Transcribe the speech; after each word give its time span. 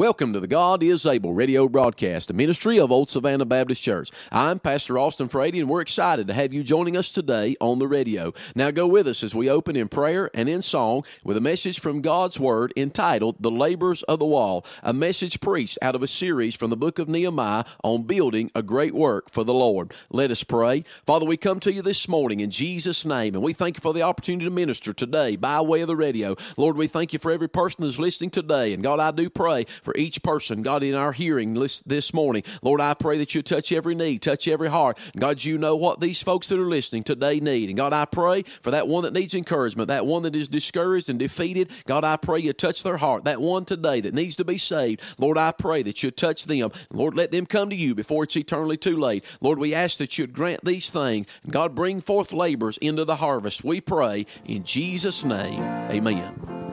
Welcome 0.00 0.32
to 0.32 0.40
the 0.40 0.46
God 0.46 0.82
is 0.82 1.04
Able 1.04 1.34
radio 1.34 1.68
broadcast, 1.68 2.30
a 2.30 2.32
ministry 2.32 2.80
of 2.80 2.90
Old 2.90 3.10
Savannah 3.10 3.44
Baptist 3.44 3.82
Church. 3.82 4.10
I'm 4.32 4.58
Pastor 4.58 4.98
Austin 4.98 5.28
Frady, 5.28 5.60
and 5.60 5.68
we're 5.68 5.82
excited 5.82 6.26
to 6.28 6.32
have 6.32 6.54
you 6.54 6.64
joining 6.64 6.96
us 6.96 7.12
today 7.12 7.54
on 7.60 7.78
the 7.78 7.86
radio. 7.86 8.32
Now 8.54 8.70
go 8.70 8.86
with 8.86 9.06
us 9.06 9.22
as 9.22 9.34
we 9.34 9.50
open 9.50 9.76
in 9.76 9.88
prayer 9.88 10.30
and 10.32 10.48
in 10.48 10.62
song 10.62 11.04
with 11.22 11.36
a 11.36 11.42
message 11.42 11.80
from 11.80 12.00
God's 12.00 12.40
Word 12.40 12.72
entitled 12.78 13.36
The 13.40 13.50
Labors 13.50 14.02
of 14.04 14.20
the 14.20 14.24
Wall, 14.24 14.64
a 14.82 14.94
message 14.94 15.38
preached 15.38 15.76
out 15.82 15.94
of 15.94 16.02
a 16.02 16.06
series 16.06 16.54
from 16.54 16.70
the 16.70 16.78
book 16.78 16.98
of 16.98 17.06
Nehemiah 17.06 17.64
on 17.84 18.04
building 18.04 18.50
a 18.54 18.62
great 18.62 18.94
work 18.94 19.30
for 19.30 19.44
the 19.44 19.52
Lord. 19.52 19.92
Let 20.08 20.30
us 20.30 20.42
pray. 20.42 20.82
Father, 21.04 21.26
we 21.26 21.36
come 21.36 21.60
to 21.60 21.74
you 21.74 21.82
this 21.82 22.08
morning 22.08 22.40
in 22.40 22.50
Jesus' 22.50 23.04
name, 23.04 23.34
and 23.34 23.44
we 23.44 23.52
thank 23.52 23.76
you 23.76 23.82
for 23.82 23.92
the 23.92 24.00
opportunity 24.00 24.46
to 24.46 24.50
minister 24.50 24.94
today 24.94 25.36
by 25.36 25.60
way 25.60 25.82
of 25.82 25.88
the 25.88 25.94
radio. 25.94 26.36
Lord, 26.56 26.78
we 26.78 26.86
thank 26.86 27.12
you 27.12 27.18
for 27.18 27.30
every 27.30 27.50
person 27.50 27.84
that's 27.84 27.98
listening 27.98 28.30
today, 28.30 28.72
and 28.72 28.82
God, 28.82 28.98
I 28.98 29.10
do 29.10 29.28
pray 29.28 29.66
for 29.82 29.89
for 29.90 29.96
each 29.96 30.22
person, 30.22 30.62
God, 30.62 30.84
in 30.84 30.94
our 30.94 31.10
hearing 31.10 31.52
this 31.54 32.14
morning. 32.14 32.44
Lord, 32.62 32.80
I 32.80 32.94
pray 32.94 33.18
that 33.18 33.34
you 33.34 33.42
touch 33.42 33.72
every 33.72 33.96
need, 33.96 34.22
touch 34.22 34.46
every 34.46 34.70
heart. 34.70 34.96
God, 35.18 35.42
you 35.42 35.58
know 35.58 35.74
what 35.74 36.00
these 36.00 36.22
folks 36.22 36.46
that 36.46 36.60
are 36.60 36.68
listening 36.68 37.02
today 37.02 37.40
need. 37.40 37.70
And 37.70 37.76
God, 37.76 37.92
I 37.92 38.04
pray 38.04 38.42
for 38.62 38.70
that 38.70 38.86
one 38.86 39.02
that 39.02 39.12
needs 39.12 39.34
encouragement, 39.34 39.88
that 39.88 40.06
one 40.06 40.22
that 40.22 40.36
is 40.36 40.46
discouraged 40.46 41.08
and 41.08 41.18
defeated. 41.18 41.72
God, 41.86 42.04
I 42.04 42.16
pray 42.18 42.38
you 42.38 42.52
touch 42.52 42.84
their 42.84 42.98
heart, 42.98 43.24
that 43.24 43.40
one 43.40 43.64
today 43.64 44.00
that 44.00 44.14
needs 44.14 44.36
to 44.36 44.44
be 44.44 44.58
saved. 44.58 45.00
Lord, 45.18 45.36
I 45.36 45.50
pray 45.50 45.82
that 45.82 46.04
you 46.04 46.12
touch 46.12 46.44
them. 46.44 46.70
Lord, 46.92 47.16
let 47.16 47.32
them 47.32 47.46
come 47.46 47.68
to 47.70 47.76
you 47.76 47.96
before 47.96 48.22
it's 48.22 48.36
eternally 48.36 48.76
too 48.76 48.96
late. 48.96 49.24
Lord, 49.40 49.58
we 49.58 49.74
ask 49.74 49.98
that 49.98 50.16
you'd 50.18 50.32
grant 50.32 50.64
these 50.64 50.88
things. 50.88 51.26
God, 51.48 51.74
bring 51.74 52.00
forth 52.00 52.32
labors 52.32 52.78
into 52.78 53.04
the 53.04 53.16
harvest. 53.16 53.64
We 53.64 53.80
pray 53.80 54.26
in 54.44 54.62
Jesus' 54.62 55.24
name. 55.24 55.60
Amen. 55.90 56.69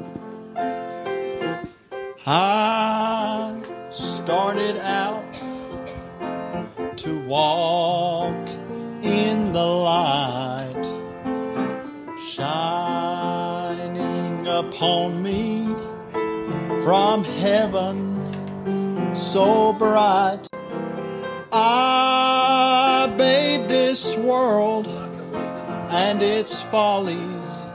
I 2.30 3.56
started 3.90 4.76
out 4.80 5.24
to 6.98 7.20
walk 7.26 8.50
in 9.02 9.54
the 9.54 9.66
light, 9.66 10.84
shining 12.20 12.86
upon 14.46 15.24
me 15.24 15.74
from 16.84 17.24
heaven 17.24 19.16
so 19.16 19.72
bright. 19.72 20.50
I 21.54 23.10
bade 23.18 23.70
this 23.70 24.18
world 24.18 24.88
and 25.92 26.22
its 26.22 26.62
follies 26.62 27.66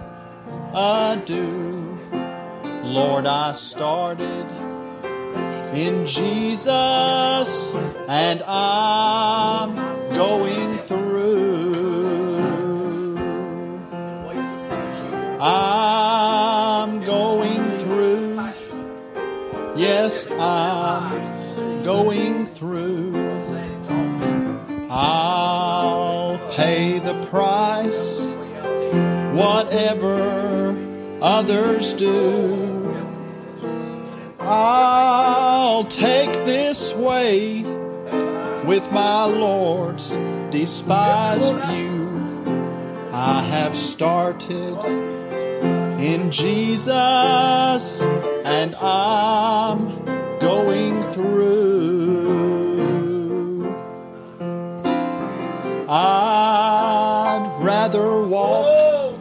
adieu. 0.75 1.72
Lord, 2.93 3.25
I 3.25 3.53
started 3.55 4.47
in 5.73 6.05
Jesus 6.05 7.75
and 8.07 8.43
I'm 8.43 9.75
going 10.12 10.77
through. 10.81 11.73
I'm 15.41 17.03
going 17.03 17.70
through. 17.79 18.53
Yes, 19.75 20.31
I'm 20.31 21.83
going 21.83 22.45
through. 22.45 23.17
I'll 24.91 26.37
pay 26.51 26.98
the 26.98 27.15
price, 27.31 28.35
whatever 29.33 30.77
others 31.23 31.95
do. 31.95 32.72
I'll 34.55 35.84
take 35.84 36.31
this 36.45 36.95
way 36.95 37.62
with 38.67 38.92
my 38.92 39.25
Lord's 39.25 40.11
despised 40.50 41.55
view. 41.69 42.11
I 43.14 43.41
have 43.41 43.74
started 43.74 44.77
in 45.98 46.30
Jesus 46.30 48.02
and 48.45 48.74
I'm 48.74 50.05
going 50.39 51.02
through. 51.14 52.12
I'd 55.89 57.58
rather 57.62 58.23
walk 58.23 59.18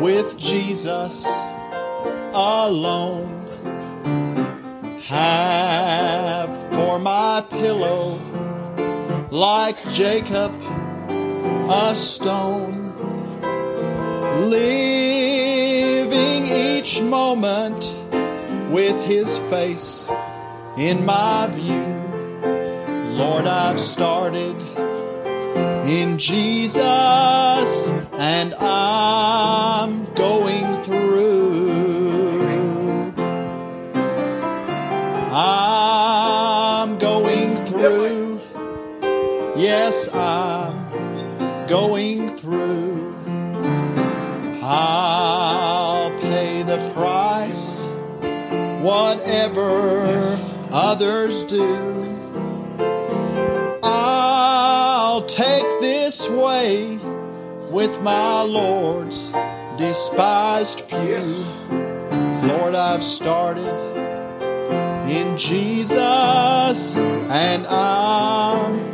with 0.00 0.38
Jesus 0.38 1.26
alone 2.32 3.33
have 5.14 6.50
for 6.72 6.98
my 6.98 7.40
pillow, 7.48 8.18
like 9.30 9.78
Jacob, 9.90 10.52
a 11.70 11.94
stone, 11.94 12.92
living 14.50 14.88
each 16.48 17.00
moment 17.00 17.96
with 18.70 19.06
his 19.06 19.38
face 19.50 20.10
in 20.76 21.06
my 21.06 21.48
view. 21.52 21.84
Lord, 23.16 23.46
I've 23.46 23.78
started 23.78 24.56
in 25.86 26.18
Jesus 26.18 27.88
and 28.18 28.52
I'm 28.54 29.73
with 57.86 58.00
my 58.00 58.40
Lord's 58.40 59.30
despised 59.76 60.80
few. 60.80 61.20
Lord, 62.48 62.74
I've 62.74 63.04
started 63.04 63.76
in 65.06 65.36
Jesus, 65.36 66.96
and 66.96 67.66
I'm 67.66 68.72
going 68.74 68.80
through. 68.80 68.93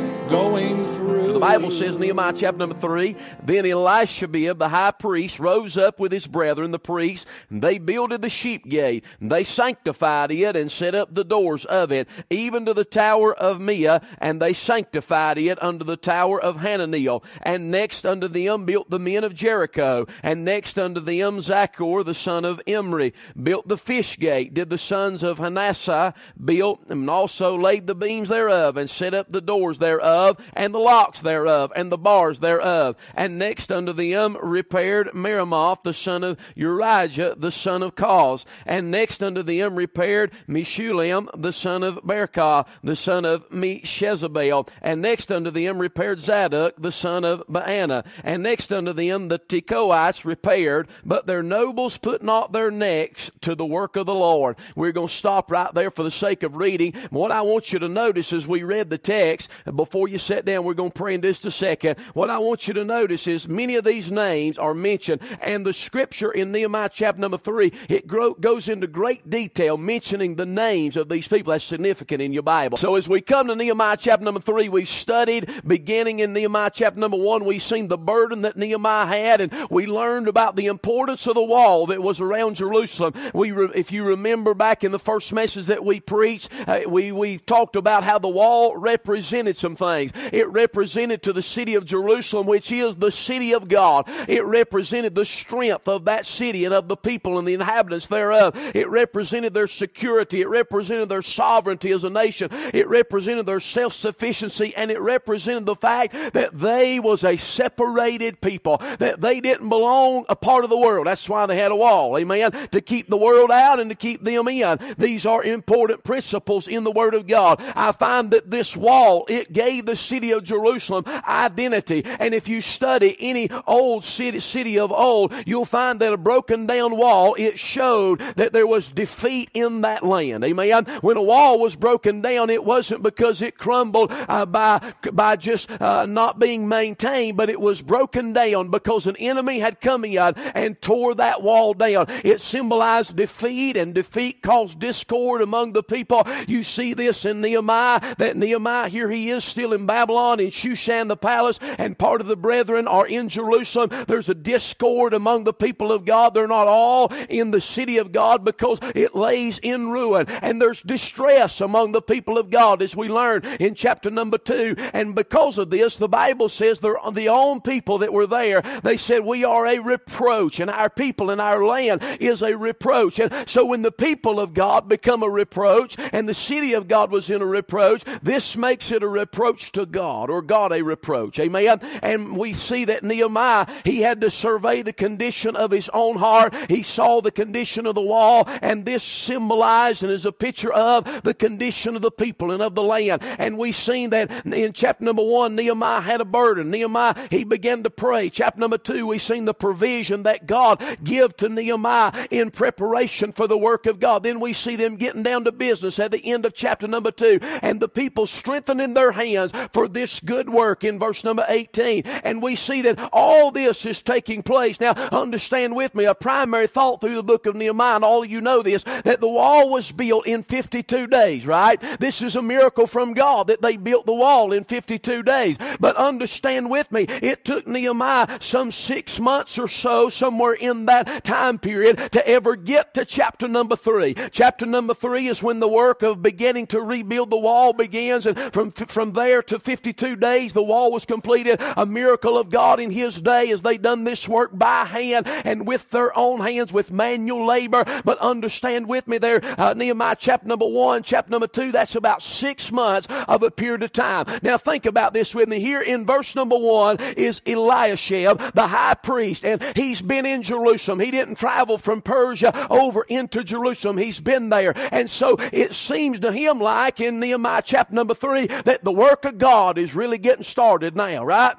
Bible 1.41 1.71
says, 1.71 1.97
Nehemiah 1.97 2.33
chapter 2.37 2.59
number 2.59 2.75
3, 2.75 3.15
Then 3.43 3.65
Eliashib, 3.65 4.59
the 4.59 4.69
high 4.69 4.91
priest, 4.91 5.39
rose 5.39 5.75
up 5.75 5.99
with 5.99 6.11
his 6.11 6.27
brethren, 6.27 6.69
the 6.69 6.77
priests, 6.77 7.25
and 7.49 7.63
they 7.63 7.79
builded 7.79 8.21
the 8.21 8.29
sheep 8.29 8.69
gate, 8.69 9.03
and 9.19 9.31
they 9.31 9.43
sanctified 9.43 10.29
it, 10.29 10.55
and 10.55 10.71
set 10.71 10.93
up 10.93 11.15
the 11.15 11.23
doors 11.23 11.65
of 11.65 11.91
it, 11.91 12.07
even 12.29 12.63
to 12.67 12.75
the 12.75 12.85
tower 12.85 13.33
of 13.33 13.59
Meah, 13.59 14.03
and 14.19 14.39
they 14.39 14.53
sanctified 14.53 15.39
it 15.39 15.61
unto 15.63 15.83
the 15.83 15.97
tower 15.97 16.39
of 16.39 16.57
Hananeel. 16.57 17.23
And 17.41 17.71
next 17.71 18.05
unto 18.05 18.27
them 18.27 18.65
built 18.65 18.91
the 18.91 18.99
men 18.99 19.23
of 19.23 19.33
Jericho, 19.33 20.05
and 20.21 20.45
next 20.45 20.77
unto 20.77 21.01
them 21.01 21.39
Zaccur, 21.39 22.05
the 22.05 22.13
son 22.13 22.45
of 22.45 22.61
Imri, 22.67 23.15
built 23.41 23.67
the 23.67 23.79
fish 23.79 24.19
gate, 24.19 24.53
did 24.53 24.69
the 24.69 24.77
sons 24.77 25.23
of 25.23 25.39
Manasseh 25.39 26.13
built, 26.45 26.81
and 26.87 27.09
also 27.09 27.57
laid 27.57 27.87
the 27.87 27.95
beams 27.95 28.29
thereof, 28.29 28.77
and 28.77 28.87
set 28.87 29.15
up 29.15 29.31
the 29.31 29.41
doors 29.41 29.79
thereof, 29.79 30.37
and 30.53 30.71
the 30.71 30.79
locks 30.79 31.19
thereof, 31.19 31.30
and 31.75 31.91
the 31.91 31.97
bars 31.97 32.39
thereof. 32.39 32.95
And 33.15 33.39
next 33.39 33.71
unto 33.71 33.93
them 33.93 34.37
repaired 34.41 35.09
Meremoth, 35.13 35.83
the 35.83 35.93
son 35.93 36.23
of 36.23 36.37
Urijah, 36.57 37.39
the 37.39 37.51
son 37.51 37.83
of 37.83 37.95
Koz. 37.95 38.45
And 38.65 38.91
next 38.91 39.23
unto 39.23 39.43
them 39.43 39.75
repaired 39.75 40.31
Meshullam, 40.47 41.29
the 41.35 41.53
son 41.53 41.83
of 41.83 41.95
Berechiah, 42.03 42.67
the 42.83 42.95
son 42.95 43.25
of 43.25 43.47
Meshezabeel. 43.49 44.67
And 44.81 45.01
next 45.01 45.31
unto 45.31 45.51
them 45.51 45.79
repaired 45.79 46.19
Zadok, 46.19 46.75
the 46.77 46.91
son 46.91 47.23
of 47.23 47.43
Baana. 47.47 48.05
And 48.23 48.43
next 48.43 48.71
unto 48.71 48.93
them 48.93 49.27
the 49.27 49.39
Tekoites 49.39 50.25
repaired, 50.25 50.87
but 51.05 51.27
their 51.27 51.43
nobles 51.43 51.97
put 51.97 52.23
not 52.23 52.51
their 52.51 52.71
necks 52.71 53.31
to 53.41 53.55
the 53.55 53.65
work 53.65 53.95
of 53.95 54.05
the 54.05 54.15
Lord. 54.15 54.57
We're 54.75 54.91
going 54.91 55.07
to 55.07 55.13
stop 55.13 55.51
right 55.51 55.73
there 55.73 55.91
for 55.91 56.03
the 56.03 56.11
sake 56.11 56.43
of 56.43 56.55
reading. 56.55 56.93
What 57.09 57.31
I 57.31 57.41
want 57.41 57.71
you 57.73 57.79
to 57.79 57.87
notice 57.87 58.33
as 58.33 58.47
we 58.47 58.63
read 58.63 58.89
the 58.89 58.97
text, 58.97 59.49
before 59.73 60.07
you 60.07 60.19
sit 60.19 60.45
down, 60.45 60.63
we're 60.63 60.73
going 60.73 60.91
to 60.91 60.97
pray 60.97 61.13
just 61.21 61.45
a 61.45 61.51
second. 61.51 61.99
What 62.13 62.29
I 62.29 62.37
want 62.37 62.67
you 62.67 62.73
to 62.75 62.83
notice 62.83 63.27
is 63.27 63.47
many 63.47 63.75
of 63.75 63.83
these 63.83 64.11
names 64.11 64.57
are 64.57 64.73
mentioned, 64.73 65.21
and 65.41 65.65
the 65.65 65.73
scripture 65.73 66.31
in 66.31 66.51
Nehemiah 66.51 66.89
chapter 66.91 67.19
number 67.19 67.37
three, 67.37 67.73
it 67.89 68.07
goes 68.07 68.69
into 68.69 68.87
great 68.87 69.29
detail 69.29 69.77
mentioning 69.77 70.35
the 70.35 70.45
names 70.45 70.95
of 70.95 71.09
these 71.09 71.27
people. 71.27 71.51
That's 71.51 71.65
significant 71.65 72.21
in 72.21 72.33
your 72.33 72.43
Bible. 72.43 72.77
So 72.77 72.95
as 72.95 73.07
we 73.07 73.21
come 73.21 73.47
to 73.47 73.55
Nehemiah 73.55 73.97
chapter 73.99 74.23
number 74.23 74.39
three, 74.39 74.69
we 74.69 74.85
studied 74.85 75.49
beginning 75.67 76.19
in 76.19 76.33
Nehemiah 76.33 76.71
chapter 76.73 76.99
number 76.99 77.17
one, 77.17 77.43
we've 77.43 77.61
seen 77.61 77.87
the 77.87 77.97
burden 77.97 78.41
that 78.43 78.57
Nehemiah 78.57 79.05
had, 79.05 79.41
and 79.41 79.53
we 79.69 79.85
learned 79.87 80.27
about 80.27 80.55
the 80.55 80.67
importance 80.67 81.27
of 81.27 81.35
the 81.35 81.43
wall 81.43 81.87
that 81.87 82.01
was 82.01 82.19
around 82.21 82.55
Jerusalem. 82.55 83.13
We, 83.33 83.51
re, 83.51 83.69
if 83.75 83.91
you 83.91 84.03
remember 84.03 84.53
back 84.53 84.83
in 84.83 84.91
the 84.91 84.99
first 84.99 85.33
message 85.33 85.65
that 85.65 85.83
we 85.83 85.99
preached, 85.99 86.49
uh, 86.67 86.81
we, 86.87 87.11
we 87.11 87.37
talked 87.37 87.75
about 87.75 88.03
how 88.03 88.19
the 88.19 88.29
wall 88.29 88.77
represented 88.77 89.57
some 89.57 89.75
things. 89.75 90.11
It 90.31 90.47
represented 90.47 91.10
to 91.19 91.33
the 91.33 91.41
city 91.41 91.75
of 91.75 91.85
Jerusalem, 91.85 92.47
which 92.47 92.71
is 92.71 92.95
the 92.95 93.11
city 93.11 93.53
of 93.53 93.67
God. 93.67 94.05
It 94.27 94.43
represented 94.45 95.15
the 95.15 95.25
strength 95.25 95.87
of 95.87 96.05
that 96.05 96.25
city 96.25 96.65
and 96.65 96.73
of 96.73 96.87
the 96.87 96.97
people 96.97 97.37
and 97.37 97.47
the 97.47 97.53
inhabitants 97.53 98.07
thereof. 98.07 98.53
It 98.75 98.89
represented 98.89 99.53
their 99.53 99.67
security. 99.67 100.41
It 100.41 100.49
represented 100.49 101.09
their 101.09 101.21
sovereignty 101.21 101.91
as 101.91 102.03
a 102.03 102.09
nation. 102.09 102.49
It 102.73 102.87
represented 102.87 103.45
their 103.45 103.59
self-sufficiency 103.59 104.73
and 104.75 104.91
it 104.91 104.99
represented 104.99 105.65
the 105.65 105.75
fact 105.75 106.13
that 106.33 106.57
they 106.57 106.99
was 106.99 107.23
a 107.23 107.37
separated 107.37 108.41
people, 108.41 108.77
that 108.99 109.21
they 109.21 109.39
didn't 109.39 109.69
belong 109.69 110.25
a 110.29 110.35
part 110.35 110.63
of 110.63 110.69
the 110.69 110.77
world. 110.77 111.07
That's 111.07 111.27
why 111.27 111.45
they 111.45 111.57
had 111.57 111.71
a 111.71 111.75
wall. 111.75 112.17
Amen. 112.17 112.51
To 112.71 112.81
keep 112.81 113.09
the 113.09 113.17
world 113.17 113.51
out 113.51 113.79
and 113.79 113.89
to 113.89 113.95
keep 113.95 114.23
them 114.23 114.47
in. 114.47 114.79
These 114.97 115.25
are 115.25 115.43
important 115.43 116.03
principles 116.03 116.67
in 116.67 116.83
the 116.83 116.91
Word 116.91 117.13
of 117.13 117.27
God. 117.27 117.61
I 117.75 117.91
find 117.91 118.31
that 118.31 118.51
this 118.51 118.75
wall, 118.75 119.25
it 119.29 119.51
gave 119.51 119.85
the 119.85 119.95
city 119.95 120.31
of 120.31 120.43
Jerusalem 120.43 121.00
identity. 121.07 122.03
And 122.05 122.33
if 122.33 122.47
you 122.47 122.61
study 122.61 123.15
any 123.19 123.49
old 123.67 124.03
city, 124.03 124.39
city 124.39 124.79
of 124.79 124.91
old, 124.91 125.33
you'll 125.45 125.65
find 125.65 125.99
that 125.99 126.13
a 126.13 126.17
broken 126.17 126.65
down 126.65 126.97
wall, 126.97 127.35
it 127.37 127.59
showed 127.59 128.19
that 128.35 128.53
there 128.53 128.67
was 128.67 128.91
defeat 128.91 129.49
in 129.53 129.81
that 129.81 130.03
land. 130.03 130.43
Amen. 130.43 130.85
When 131.01 131.17
a 131.17 131.21
wall 131.21 131.59
was 131.59 131.75
broken 131.75 132.21
down, 132.21 132.49
it 132.49 132.63
wasn't 132.63 133.03
because 133.03 133.41
it 133.41 133.57
crumbled 133.57 134.11
uh, 134.11 134.45
by, 134.45 134.93
by 135.11 135.35
just 135.35 135.69
uh, 135.81 136.05
not 136.05 136.39
being 136.39 136.67
maintained, 136.67 137.37
but 137.37 137.49
it 137.49 137.59
was 137.59 137.81
broken 137.81 138.33
down 138.33 138.69
because 138.69 139.07
an 139.07 139.15
enemy 139.17 139.59
had 139.59 139.81
come 139.81 140.05
in 140.05 140.11
and 140.11 140.81
tore 140.81 141.15
that 141.15 141.41
wall 141.41 141.73
down. 141.73 142.05
It 142.23 142.41
symbolized 142.41 143.15
defeat 143.15 143.77
and 143.77 143.93
defeat 143.93 144.41
caused 144.41 144.79
discord 144.79 145.41
among 145.41 145.73
the 145.73 145.83
people. 145.83 146.27
You 146.47 146.63
see 146.63 146.93
this 146.93 147.25
in 147.25 147.41
Nehemiah, 147.41 148.15
that 148.17 148.35
Nehemiah, 148.35 148.89
here 148.89 149.09
he 149.09 149.29
is 149.29 149.43
still 149.43 149.73
in 149.73 149.85
Babylon, 149.85 150.39
in 150.39 150.49
Shushan 150.49 150.90
the 150.91 151.17
palace, 151.17 151.59
and 151.77 151.97
part 151.97 152.21
of 152.21 152.27
the 152.27 152.35
brethren 152.35 152.87
are 152.87 153.07
in 153.07 153.29
Jerusalem. 153.29 153.89
There's 154.07 154.29
a 154.29 154.35
discord 154.35 155.13
among 155.13 155.43
the 155.43 155.53
people 155.53 155.91
of 155.91 156.05
God. 156.05 156.33
They're 156.33 156.47
not 156.47 156.67
all 156.67 157.11
in 157.29 157.51
the 157.51 157.61
city 157.61 157.97
of 157.97 158.11
God 158.11 158.43
because 158.43 158.79
it 158.95 159.15
lays 159.15 159.59
in 159.59 159.89
ruin. 159.89 160.27
And 160.27 160.61
there's 160.61 160.81
distress 160.81 161.61
among 161.61 161.91
the 161.91 162.01
people 162.01 162.37
of 162.37 162.49
God 162.49 162.81
as 162.81 162.95
we 162.95 163.07
learn 163.07 163.43
in 163.59 163.75
chapter 163.75 164.09
number 164.09 164.37
two. 164.37 164.75
And 164.93 165.15
because 165.15 165.57
of 165.57 165.69
this, 165.69 165.97
the 165.97 166.09
Bible 166.09 166.49
says 166.49 166.79
they're 166.79 166.97
the 167.11 167.29
own 167.29 167.61
people 167.61 167.99
that 167.99 168.13
were 168.13 168.27
there. 168.27 168.61
They 168.83 168.97
said, 168.97 169.25
we 169.25 169.43
are 169.43 169.65
a 169.65 169.79
reproach 169.79 170.59
and 170.59 170.69
our 170.69 170.89
people 170.89 171.29
and 171.29 171.39
our 171.39 171.65
land 171.65 172.03
is 172.19 172.41
a 172.41 172.57
reproach. 172.57 173.19
And 173.19 173.33
so 173.47 173.65
when 173.65 173.81
the 173.81 173.91
people 173.91 174.39
of 174.39 174.53
God 174.53 174.87
become 174.87 175.23
a 175.23 175.29
reproach 175.29 175.95
and 176.11 176.27
the 176.27 176.33
city 176.33 176.73
of 176.73 176.87
God 176.87 177.11
was 177.11 177.29
in 177.29 177.41
a 177.41 177.45
reproach, 177.45 178.03
this 178.21 178.55
makes 178.57 178.91
it 178.91 179.03
a 179.03 179.07
reproach 179.07 179.71
to 179.73 179.85
God 179.85 180.29
or 180.29 180.41
God 180.41 180.70
a 180.71 180.81
reproach. 180.81 181.39
Amen. 181.39 181.79
And 182.01 182.37
we 182.37 182.53
see 182.53 182.85
that 182.85 183.03
Nehemiah, 183.03 183.67
he 183.83 184.01
had 184.01 184.21
to 184.21 184.31
survey 184.31 184.81
the 184.81 184.93
condition 184.93 185.55
of 185.55 185.71
his 185.71 185.89
own 185.93 186.17
heart. 186.17 186.53
He 186.69 186.83
saw 186.83 187.21
the 187.21 187.31
condition 187.31 187.85
of 187.85 187.95
the 187.95 188.01
wall 188.01 188.45
and 188.61 188.85
this 188.85 189.03
symbolized 189.03 190.03
and 190.03 190.11
is 190.11 190.25
a 190.25 190.31
picture 190.31 190.71
of 190.71 191.23
the 191.23 191.33
condition 191.33 191.95
of 191.95 192.01
the 192.01 192.11
people 192.11 192.51
and 192.51 192.61
of 192.61 192.75
the 192.75 192.83
land. 192.83 193.23
And 193.23 193.57
we've 193.57 193.75
seen 193.75 194.11
that 194.11 194.45
in 194.45 194.73
chapter 194.73 195.03
number 195.03 195.23
one, 195.23 195.55
Nehemiah 195.55 196.01
had 196.01 196.21
a 196.21 196.25
burden. 196.25 196.71
Nehemiah, 196.71 197.15
he 197.29 197.43
began 197.43 197.83
to 197.83 197.89
pray. 197.89 198.29
Chapter 198.29 198.59
number 198.59 198.77
two, 198.77 199.07
we've 199.07 199.21
seen 199.21 199.45
the 199.45 199.53
provision 199.53 200.23
that 200.23 200.45
God 200.45 200.83
give 201.03 201.35
to 201.37 201.49
Nehemiah 201.49 202.27
in 202.29 202.51
preparation 202.51 203.31
for 203.31 203.47
the 203.47 203.57
work 203.57 203.85
of 203.85 203.99
God. 203.99 204.23
Then 204.23 204.39
we 204.39 204.53
see 204.53 204.75
them 204.75 204.95
getting 204.95 205.23
down 205.23 205.43
to 205.45 205.51
business 205.51 205.99
at 205.99 206.11
the 206.11 206.25
end 206.25 206.45
of 206.45 206.53
chapter 206.53 206.87
number 206.87 207.11
two 207.11 207.39
and 207.61 207.79
the 207.79 207.89
people 207.89 208.27
strengthening 208.27 208.93
their 208.93 209.11
hands 209.11 209.51
for 209.73 209.87
this 209.87 210.19
good 210.19 210.49
work 210.49 210.60
in 210.61 210.99
verse 210.99 211.23
number 211.23 211.45
18. 211.47 212.03
And 212.23 212.41
we 212.41 212.55
see 212.55 212.81
that 212.83 213.09
all 213.11 213.51
this 213.51 213.85
is 213.85 214.01
taking 214.01 214.43
place. 214.43 214.79
Now, 214.79 214.93
understand 215.11 215.75
with 215.75 215.95
me 215.95 216.05
a 216.05 216.15
primary 216.15 216.67
thought 216.67 217.01
through 217.01 217.15
the 217.15 217.23
book 217.23 217.45
of 217.45 217.55
Nehemiah, 217.55 217.95
and 217.95 218.05
all 218.05 218.23
of 218.23 218.29
you 218.29 218.41
know 218.41 218.61
this, 218.61 218.83
that 218.83 219.21
the 219.21 219.27
wall 219.27 219.69
was 219.69 219.91
built 219.91 220.27
in 220.27 220.43
52 220.43 221.07
days, 221.07 221.45
right? 221.45 221.81
This 221.99 222.21
is 222.21 222.35
a 222.35 222.41
miracle 222.41 222.87
from 222.87 223.13
God 223.13 223.47
that 223.47 223.61
they 223.61 223.77
built 223.77 224.05
the 224.05 224.13
wall 224.13 224.51
in 224.53 224.63
52 224.63 225.23
days. 225.23 225.57
But 225.79 225.95
understand 225.95 226.69
with 226.69 226.91
me, 226.91 227.03
it 227.03 227.43
took 227.45 227.67
Nehemiah 227.67 228.39
some 228.39 228.71
six 228.71 229.19
months 229.19 229.57
or 229.57 229.67
so, 229.67 230.09
somewhere 230.09 230.53
in 230.53 230.85
that 230.85 231.23
time 231.23 231.57
period, 231.57 232.11
to 232.11 232.27
ever 232.27 232.55
get 232.55 232.93
to 232.93 233.05
chapter 233.05 233.47
number 233.47 233.75
three. 233.75 234.15
Chapter 234.31 234.65
number 234.65 234.93
three 234.93 235.27
is 235.27 235.41
when 235.41 235.59
the 235.59 235.67
work 235.67 236.01
of 236.01 236.21
beginning 236.21 236.67
to 236.67 236.81
rebuild 236.81 237.29
the 237.29 237.37
wall 237.37 237.73
begins, 237.73 238.25
and 238.25 238.37
from, 238.53 238.71
from 238.71 239.13
there 239.13 239.41
to 239.43 239.59
52 239.59 240.15
days, 240.15 240.50
the 240.53 240.63
wall 240.63 240.91
was 240.91 241.05
completed. 241.05 241.61
A 241.77 241.85
miracle 241.85 242.37
of 242.37 242.49
God 242.49 242.79
in 242.79 242.91
His 242.91 243.19
day 243.19 243.51
as 243.51 243.61
they 243.61 243.77
done 243.77 244.03
this 244.03 244.27
work 244.27 244.51
by 244.53 244.85
hand 244.85 245.27
and 245.27 245.65
with 245.67 245.89
their 245.89 246.17
own 246.17 246.39
hands 246.39 246.73
with 246.73 246.91
manual 246.91 247.45
labor. 247.45 247.83
But 248.05 248.17
understand 248.19 248.87
with 248.87 249.07
me 249.07 249.17
there, 249.17 249.41
uh, 249.57 249.73
Nehemiah 249.75 250.15
chapter 250.17 250.47
number 250.47 250.67
one, 250.67 251.03
chapter 251.03 251.31
number 251.31 251.47
two, 251.47 251.71
that's 251.71 251.95
about 251.95 252.21
six 252.21 252.71
months 252.71 253.07
of 253.27 253.43
a 253.43 253.51
period 253.51 253.83
of 253.83 253.93
time. 253.93 254.25
Now 254.41 254.57
think 254.57 254.85
about 254.85 255.13
this 255.13 255.33
with 255.35 255.49
me. 255.49 255.59
Here 255.59 255.81
in 255.81 256.05
verse 256.05 256.35
number 256.35 256.57
one 256.57 256.99
is 257.17 257.41
Eliashib, 257.45 258.53
the 258.53 258.67
high 258.67 258.95
priest, 258.95 259.45
and 259.45 259.63
he's 259.75 260.01
been 260.01 260.25
in 260.25 260.43
Jerusalem. 260.43 260.99
He 260.99 261.11
didn't 261.11 261.35
travel 261.35 261.77
from 261.77 262.01
Persia 262.01 262.67
over 262.69 263.03
into 263.03 263.43
Jerusalem. 263.43 263.97
He's 263.97 264.19
been 264.19 264.49
there. 264.49 264.73
And 264.91 265.09
so 265.09 265.37
it 265.51 265.73
seems 265.73 266.19
to 266.21 266.31
him 266.31 266.59
like 266.59 266.99
in 266.99 267.19
Nehemiah 267.19 267.61
chapter 267.63 267.93
number 267.93 268.13
three 268.13 268.47
that 268.47 268.83
the 268.83 268.91
work 268.91 269.25
of 269.25 269.37
God 269.37 269.77
is 269.77 269.95
really 269.95 270.17
getting 270.17 270.40
started 270.43 270.95
now, 270.95 271.23
right? 271.23 271.55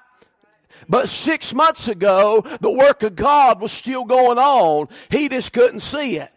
But 0.89 1.09
six 1.09 1.55
months 1.55 1.89
ago, 1.89 2.45
the 2.61 2.71
work 2.71 3.03
of 3.03 3.17
God 3.17 3.61
was 3.61 3.73
still 3.73 4.05
going 4.05 4.39
on. 4.39 4.89
He 5.11 5.29
just 5.29 5.53
couldn't 5.53 5.81
see 5.81 6.17
it. 6.17 6.31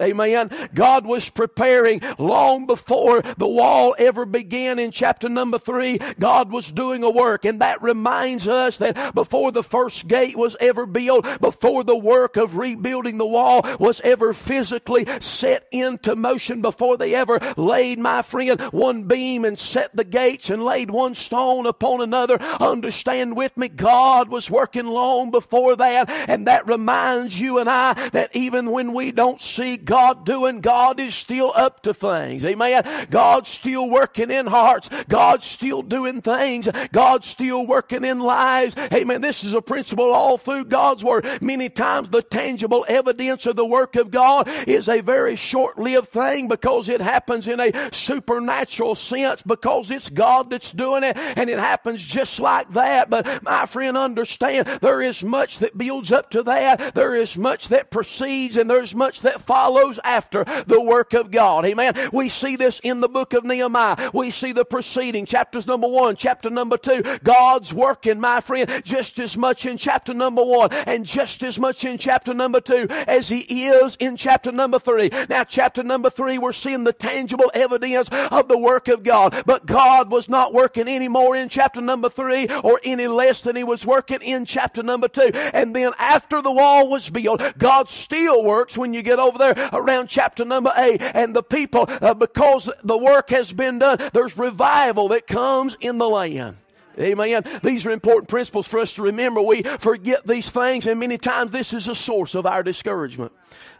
Amen. 0.00 0.50
God 0.74 1.06
was 1.06 1.28
preparing 1.28 2.00
long 2.18 2.66
before 2.66 3.22
the 3.22 3.48
wall 3.48 3.94
ever 3.98 4.24
began 4.24 4.78
in 4.78 4.90
chapter 4.90 5.28
number 5.28 5.58
three. 5.58 5.98
God 6.18 6.50
was 6.50 6.70
doing 6.70 7.02
a 7.02 7.10
work. 7.10 7.44
And 7.44 7.60
that 7.60 7.82
reminds 7.82 8.48
us 8.48 8.78
that 8.78 9.14
before 9.14 9.52
the 9.52 9.62
first 9.62 10.08
gate 10.08 10.36
was 10.36 10.56
ever 10.60 10.86
built, 10.86 11.26
before 11.40 11.84
the 11.84 11.96
work 11.96 12.36
of 12.36 12.56
rebuilding 12.56 13.18
the 13.18 13.26
wall 13.26 13.62
was 13.78 14.00
ever 14.02 14.32
physically 14.32 15.06
set 15.20 15.66
into 15.70 16.16
motion, 16.16 16.62
before 16.62 16.96
they 16.96 17.14
ever 17.14 17.38
laid, 17.56 17.98
my 17.98 18.22
friend, 18.22 18.60
one 18.72 19.04
beam 19.04 19.44
and 19.44 19.58
set 19.58 19.94
the 19.94 20.04
gates 20.04 20.50
and 20.50 20.64
laid 20.64 20.90
one 20.90 21.14
stone 21.14 21.66
upon 21.66 22.00
another, 22.00 22.40
understand 22.60 23.36
with 23.36 23.56
me, 23.56 23.68
God 23.68 24.28
was 24.28 24.50
working 24.50 24.86
long 24.86 25.30
before 25.30 25.76
that. 25.76 26.10
And 26.28 26.46
that 26.46 26.66
reminds 26.66 27.38
you 27.38 27.58
and 27.58 27.68
I 27.68 28.08
that 28.10 28.34
even 28.34 28.70
when 28.70 28.92
we 28.92 29.12
don't 29.12 29.40
see 29.40 29.76
God 29.84 30.24
doing, 30.24 30.60
God 30.60 31.00
is 31.00 31.14
still 31.14 31.52
up 31.54 31.82
to 31.82 31.94
things. 31.94 32.44
Amen. 32.44 33.06
God's 33.10 33.48
still 33.48 33.88
working 33.88 34.30
in 34.30 34.46
hearts. 34.46 34.88
God's 35.08 35.44
still 35.44 35.82
doing 35.82 36.22
things. 36.22 36.68
God's 36.92 37.26
still 37.26 37.66
working 37.66 38.04
in 38.04 38.20
lives. 38.20 38.76
Amen. 38.92 39.20
This 39.20 39.44
is 39.44 39.54
a 39.54 39.62
principle 39.62 40.12
all 40.12 40.38
through 40.38 40.66
God's 40.66 41.02
Word. 41.02 41.26
Many 41.42 41.68
times 41.68 42.08
the 42.08 42.22
tangible 42.22 42.84
evidence 42.88 43.46
of 43.46 43.56
the 43.56 43.66
work 43.66 43.96
of 43.96 44.10
God 44.10 44.48
is 44.68 44.88
a 44.88 45.00
very 45.00 45.36
short 45.36 45.78
lived 45.78 46.08
thing 46.08 46.48
because 46.48 46.88
it 46.88 47.00
happens 47.00 47.48
in 47.48 47.60
a 47.60 47.90
supernatural 47.92 48.94
sense 48.94 49.42
because 49.42 49.90
it's 49.90 50.10
God 50.10 50.50
that's 50.50 50.72
doing 50.72 51.02
it 51.04 51.16
and 51.16 51.50
it 51.50 51.58
happens 51.58 52.02
just 52.02 52.38
like 52.40 52.72
that. 52.72 53.10
But 53.10 53.42
my 53.42 53.66
friend, 53.66 53.96
understand 53.96 54.66
there 54.80 55.00
is 55.00 55.22
much 55.22 55.58
that 55.58 55.76
builds 55.76 56.12
up 56.12 56.30
to 56.30 56.42
that. 56.44 56.94
There 56.94 57.14
is 57.14 57.36
much 57.36 57.68
that 57.68 57.90
precedes 57.90 58.56
and 58.56 58.68
there's 58.68 58.94
much 58.94 59.20
that 59.20 59.42
follows 59.42 59.71
follows 59.72 59.98
after 60.04 60.44
the 60.66 60.80
work 60.80 61.14
of 61.14 61.30
God. 61.30 61.64
Amen. 61.64 61.94
We 62.12 62.28
see 62.28 62.56
this 62.56 62.80
in 62.82 63.00
the 63.00 63.08
book 63.08 63.32
of 63.32 63.44
Nehemiah. 63.44 64.10
We 64.12 64.30
see 64.30 64.52
the 64.52 64.64
preceding 64.64 65.24
chapters 65.24 65.66
number 65.66 65.88
one, 65.88 66.16
chapter 66.16 66.50
number 66.50 66.76
two. 66.76 67.02
God's 67.22 67.72
working, 67.72 68.20
my 68.20 68.40
friend, 68.40 68.70
just 68.84 69.18
as 69.18 69.36
much 69.36 69.64
in 69.64 69.78
chapter 69.78 70.12
number 70.12 70.44
one 70.44 70.72
and 70.72 71.06
just 71.06 71.42
as 71.42 71.58
much 71.58 71.84
in 71.84 71.96
chapter 71.96 72.34
number 72.34 72.60
two 72.60 72.86
as 72.90 73.28
he 73.28 73.66
is 73.66 73.96
in 73.96 74.16
chapter 74.16 74.52
number 74.52 74.78
three. 74.78 75.10
Now, 75.28 75.44
chapter 75.44 75.82
number 75.82 76.10
three, 76.10 76.36
we're 76.36 76.52
seeing 76.52 76.84
the 76.84 76.92
tangible 76.92 77.50
evidence 77.54 78.08
of 78.30 78.48
the 78.48 78.58
work 78.58 78.88
of 78.88 79.02
God. 79.02 79.42
But 79.46 79.64
God 79.64 80.10
was 80.10 80.28
not 80.28 80.52
working 80.52 80.86
any 80.86 81.08
more 81.08 81.34
in 81.34 81.48
chapter 81.48 81.80
number 81.80 82.10
three 82.10 82.46
or 82.62 82.78
any 82.84 83.06
less 83.06 83.40
than 83.40 83.56
he 83.56 83.64
was 83.64 83.86
working 83.86 84.20
in 84.20 84.44
chapter 84.44 84.82
number 84.82 85.08
two. 85.08 85.30
And 85.32 85.74
then 85.74 85.92
after 85.98 86.42
the 86.42 86.52
wall 86.52 86.90
was 86.90 87.08
built, 87.08 87.40
God 87.56 87.88
still 87.88 88.44
works 88.44 88.76
when 88.76 88.92
you 88.92 89.02
get 89.02 89.18
over 89.18 89.38
there 89.38 89.61
around 89.72 90.08
chapter 90.08 90.44
number 90.44 90.72
eight. 90.76 91.00
And 91.02 91.34
the 91.34 91.42
people, 91.42 91.86
uh, 91.88 92.14
because 92.14 92.70
the 92.84 92.98
work 92.98 93.30
has 93.30 93.52
been 93.52 93.78
done, 93.78 93.98
there's 94.12 94.36
revival 94.36 95.08
that 95.08 95.26
comes 95.26 95.76
in 95.80 95.98
the 95.98 96.08
land. 96.08 96.56
Amen. 96.98 97.44
These 97.62 97.86
are 97.86 97.90
important 97.90 98.28
principles 98.28 98.66
for 98.66 98.78
us 98.78 98.92
to 98.94 99.02
remember. 99.02 99.40
We 99.40 99.62
forget 99.62 100.26
these 100.26 100.50
things, 100.50 100.86
and 100.86 101.00
many 101.00 101.16
times 101.16 101.50
this 101.50 101.72
is 101.72 101.88
a 101.88 101.94
source 101.94 102.34
of 102.34 102.44
our 102.44 102.62
discouragement. 102.62 103.32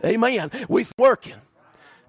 Amen. 0.04 0.50
We're 0.68 0.86
working. 0.96 1.36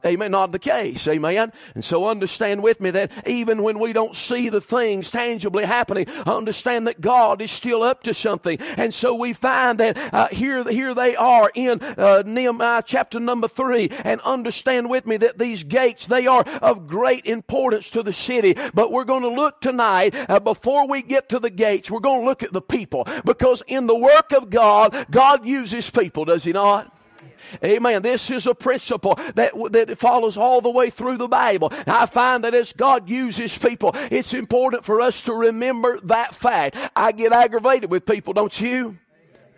Amen. 0.05 0.31
Not 0.31 0.51
the 0.51 0.59
case. 0.59 1.07
Amen. 1.07 1.53
And 1.75 1.83
so 1.83 2.07
understand 2.07 2.61
with 2.61 2.81
me 2.81 2.91
that 2.91 3.11
even 3.27 3.63
when 3.63 3.79
we 3.79 3.93
don't 3.93 4.15
see 4.15 4.49
the 4.49 4.61
things 4.61 5.09
tangibly 5.09 5.65
happening, 5.65 6.09
understand 6.25 6.87
that 6.87 6.99
God 6.99 7.41
is 7.41 7.51
still 7.51 7.83
up 7.83 8.03
to 8.03 8.13
something. 8.13 8.59
And 8.77 8.93
so 8.93 9.15
we 9.15 9.33
find 9.33 9.79
that 9.79 9.97
uh, 10.13 10.27
here, 10.27 10.63
here 10.63 10.93
they 10.93 11.15
are 11.15 11.49
in 11.55 11.81
uh, 11.81 12.23
Nehemiah 12.25 12.83
chapter 12.85 13.19
number 13.19 13.47
three. 13.47 13.89
And 14.03 14.19
understand 14.21 14.89
with 14.89 15.07
me 15.07 15.17
that 15.17 15.37
these 15.39 15.63
gates, 15.63 16.05
they 16.05 16.27
are 16.27 16.43
of 16.61 16.87
great 16.87 17.25
importance 17.25 17.89
to 17.91 18.03
the 18.03 18.13
city. 18.13 18.55
But 18.73 18.91
we're 18.91 19.05
going 19.05 19.23
to 19.23 19.29
look 19.29 19.61
tonight, 19.61 20.15
uh, 20.29 20.39
before 20.39 20.87
we 20.87 21.01
get 21.01 21.29
to 21.29 21.39
the 21.39 21.49
gates, 21.49 21.89
we're 21.89 21.99
going 21.99 22.21
to 22.21 22.25
look 22.25 22.43
at 22.43 22.53
the 22.53 22.61
people. 22.61 23.07
Because 23.25 23.63
in 23.67 23.87
the 23.87 23.95
work 23.95 24.31
of 24.33 24.49
God, 24.49 25.07
God 25.09 25.45
uses 25.45 25.89
people, 25.89 26.25
does 26.25 26.43
He 26.43 26.51
not? 26.51 26.92
Amen. 27.63 28.01
This 28.01 28.29
is 28.29 28.47
a 28.47 28.55
principle 28.55 29.15
that, 29.35 29.53
that 29.71 29.97
follows 29.97 30.37
all 30.37 30.61
the 30.61 30.69
way 30.69 30.89
through 30.89 31.17
the 31.17 31.27
Bible. 31.27 31.71
I 31.87 32.05
find 32.05 32.43
that 32.43 32.53
as 32.55 32.73
God 32.73 33.09
uses 33.09 33.57
people, 33.57 33.91
it's 34.11 34.33
important 34.33 34.85
for 34.85 35.01
us 35.01 35.23
to 35.23 35.33
remember 35.33 35.99
that 36.05 36.35
fact. 36.35 36.77
I 36.95 37.11
get 37.11 37.31
aggravated 37.31 37.89
with 37.89 38.05
people, 38.05 38.33
don't 38.33 38.59
you? 38.59 38.97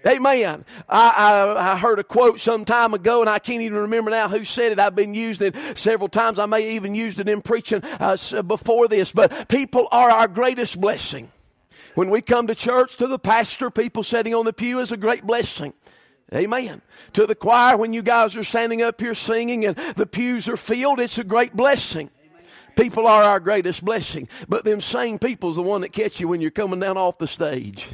Amen. 0.07 0.65
I, 0.87 1.09
I, 1.09 1.73
I, 1.73 1.77
heard 1.77 1.97
a 1.97 2.03
quote 2.03 2.39
some 2.39 2.63
time 2.63 2.93
ago, 2.93 3.21
and 3.21 3.29
I 3.29 3.39
can't 3.39 3.63
even 3.63 3.79
remember 3.79 4.11
now 4.11 4.29
who 4.29 4.45
said 4.45 4.71
it. 4.71 4.79
I've 4.79 4.95
been 4.95 5.15
using 5.15 5.47
it 5.47 5.77
several 5.77 6.09
times. 6.09 6.37
I 6.37 6.45
may 6.45 6.75
even 6.75 6.93
used 6.93 7.19
it 7.19 7.27
in 7.27 7.41
preaching 7.41 7.81
uh, 7.99 8.15
before 8.43 8.87
this. 8.87 9.11
But 9.11 9.47
people 9.47 9.87
are 9.91 10.11
our 10.11 10.27
greatest 10.27 10.79
blessing. 10.79 11.31
When 11.95 12.11
we 12.11 12.21
come 12.21 12.45
to 12.47 12.55
church, 12.55 12.97
to 12.97 13.07
the 13.07 13.17
pastor, 13.17 13.71
people 13.71 14.03
sitting 14.03 14.35
on 14.35 14.45
the 14.45 14.53
pew 14.53 14.79
is 14.79 14.91
a 14.91 14.97
great 14.97 15.25
blessing. 15.25 15.73
Amen. 16.33 16.81
To 17.13 17.27
the 17.27 17.35
choir, 17.35 17.77
when 17.77 17.93
you 17.93 18.01
guys 18.01 18.35
are 18.35 18.43
standing 18.43 18.81
up 18.81 18.99
here 18.99 19.13
singing 19.13 19.65
and 19.65 19.75
the 19.95 20.07
pews 20.07 20.47
are 20.49 20.57
filled, 20.57 20.99
it's 20.99 21.17
a 21.17 21.23
great 21.23 21.55
blessing. 21.55 22.09
People 22.75 23.07
are 23.07 23.23
our 23.23 23.39
greatest 23.39 23.85
blessing. 23.85 24.27
But 24.49 24.65
them 24.65 24.81
same 24.81 25.19
people's 25.19 25.55
the 25.55 25.61
one 25.61 25.81
that 25.81 25.93
catch 25.93 26.19
you 26.19 26.27
when 26.27 26.41
you're 26.41 26.51
coming 26.51 26.79
down 26.79 26.97
off 26.97 27.19
the 27.19 27.27
stage. 27.27 27.87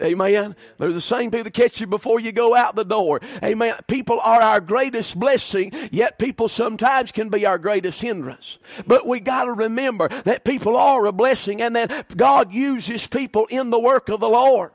Amen. 0.00 0.54
They're 0.78 0.92
the 0.92 1.00
same 1.00 1.30
people 1.30 1.44
that 1.44 1.54
catch 1.54 1.80
you 1.80 1.86
before 1.86 2.20
you 2.20 2.30
go 2.30 2.54
out 2.54 2.76
the 2.76 2.84
door. 2.84 3.20
Amen. 3.42 3.74
People 3.88 4.20
are 4.20 4.40
our 4.40 4.60
greatest 4.60 5.18
blessing, 5.18 5.72
yet 5.90 6.18
people 6.18 6.48
sometimes 6.48 7.10
can 7.10 7.28
be 7.28 7.44
our 7.44 7.58
greatest 7.58 8.00
hindrance. 8.00 8.58
But 8.86 9.06
we 9.06 9.18
got 9.18 9.44
to 9.44 9.52
remember 9.52 10.08
that 10.08 10.44
people 10.44 10.76
are 10.76 11.04
a 11.06 11.12
blessing 11.12 11.60
and 11.60 11.74
that 11.74 12.16
God 12.16 12.52
uses 12.52 13.08
people 13.08 13.46
in 13.46 13.70
the 13.70 13.80
work 13.80 14.08
of 14.08 14.20
the 14.20 14.28
Lord. 14.28 14.70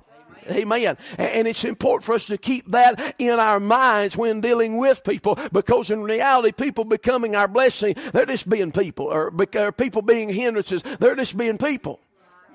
Amen. 0.50 0.98
And 1.18 1.48
it's 1.48 1.64
important 1.64 2.04
for 2.04 2.16
us 2.16 2.28
to 2.28 2.38
keep 2.38 2.72
that 2.72 3.16
in 3.20 3.40
our 3.40 3.60
minds 3.60 4.18
when 4.18 4.42
dealing 4.42 4.78
with 4.78 5.04
people 5.04 5.38
because 5.52 5.92
in 5.92 6.02
reality, 6.04 6.52
people 6.52 6.86
becoming 6.86 7.36
our 7.36 7.48
blessing, 7.48 7.96
they're 8.12 8.26
just 8.26 8.48
being 8.50 8.72
people 8.72 9.06
or 9.06 9.32
people 9.72 10.02
being 10.02 10.30
hindrances. 10.30 10.84
They're 10.84 11.16
just 11.16 11.38
being 11.38 11.58
people. 11.58 12.00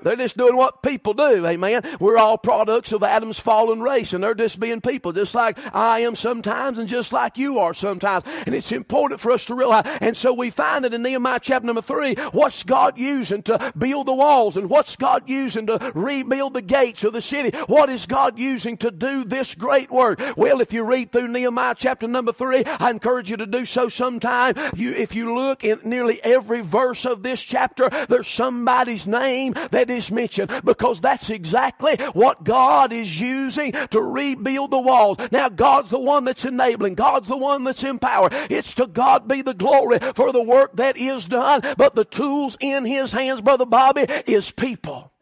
They're 0.02 0.16
just 0.16 0.36
doing 0.36 0.56
what 0.56 0.82
people 0.82 1.14
do, 1.14 1.46
amen. 1.46 1.82
We're 2.00 2.18
all 2.18 2.38
products 2.38 2.92
of 2.92 3.02
Adam's 3.02 3.38
fallen 3.38 3.80
race, 3.80 4.12
and 4.12 4.22
they're 4.22 4.34
just 4.34 4.60
being 4.60 4.80
people, 4.80 5.12
just 5.12 5.34
like 5.34 5.58
I 5.74 6.00
am 6.00 6.14
sometimes, 6.14 6.78
and 6.78 6.88
just 6.88 7.12
like 7.12 7.38
you 7.38 7.58
are 7.58 7.74
sometimes. 7.74 8.24
And 8.46 8.54
it's 8.54 8.72
important 8.72 9.20
for 9.20 9.32
us 9.32 9.44
to 9.46 9.54
realize. 9.54 9.84
And 10.00 10.16
so 10.16 10.32
we 10.32 10.50
find 10.50 10.84
that 10.84 10.94
in 10.94 11.02
Nehemiah 11.02 11.40
chapter 11.42 11.66
number 11.66 11.82
three, 11.82 12.14
what's 12.32 12.62
God 12.62 12.98
using 12.98 13.42
to 13.44 13.72
build 13.76 14.06
the 14.06 14.14
walls, 14.14 14.56
and 14.56 14.70
what's 14.70 14.96
God 14.96 15.24
using 15.26 15.66
to 15.66 15.92
rebuild 15.94 16.54
the 16.54 16.62
gates 16.62 17.04
of 17.04 17.12
the 17.12 17.22
city? 17.22 17.56
What 17.66 17.90
is 17.90 18.06
God 18.06 18.38
using 18.38 18.76
to 18.78 18.90
do 18.90 19.24
this 19.24 19.54
great 19.54 19.90
work? 19.90 20.20
Well, 20.36 20.60
if 20.60 20.72
you 20.72 20.84
read 20.84 21.12
through 21.12 21.28
Nehemiah 21.28 21.74
chapter 21.76 22.06
number 22.06 22.32
three, 22.32 22.64
I 22.64 22.90
encourage 22.90 23.30
you 23.30 23.36
to 23.38 23.46
do 23.46 23.64
so 23.64 23.88
sometime. 23.88 24.54
You, 24.74 24.92
if 24.92 25.14
you 25.14 25.34
look 25.34 25.64
in 25.64 25.80
nearly 25.84 26.22
every 26.22 26.60
verse 26.60 27.04
of 27.04 27.22
this 27.22 27.40
chapter, 27.40 27.88
there's 28.08 28.28
somebody's 28.28 29.06
name 29.06 29.54
that 29.70 29.87
that 29.88 29.94
is 29.94 30.10
mentioned 30.10 30.50
because 30.64 31.00
that's 31.00 31.30
exactly 31.30 31.96
what 32.12 32.44
God 32.44 32.92
is 32.92 33.20
using 33.20 33.72
to 33.72 34.00
rebuild 34.00 34.70
the 34.70 34.78
walls. 34.78 35.18
Now, 35.32 35.48
God's 35.48 35.90
the 35.90 35.98
one 35.98 36.24
that's 36.24 36.44
enabling, 36.44 36.94
God's 36.94 37.28
the 37.28 37.36
one 37.36 37.64
that's 37.64 37.82
empowered. 37.82 38.32
It's 38.50 38.74
to 38.74 38.86
God 38.86 39.26
be 39.26 39.42
the 39.42 39.54
glory 39.54 39.98
for 40.14 40.32
the 40.32 40.42
work 40.42 40.76
that 40.76 40.96
is 40.96 41.26
done, 41.26 41.62
but 41.76 41.94
the 41.94 42.04
tools 42.04 42.56
in 42.60 42.84
His 42.84 43.12
hands, 43.12 43.40
Brother 43.40 43.66
Bobby, 43.66 44.06
is 44.26 44.50
people. 44.50 45.12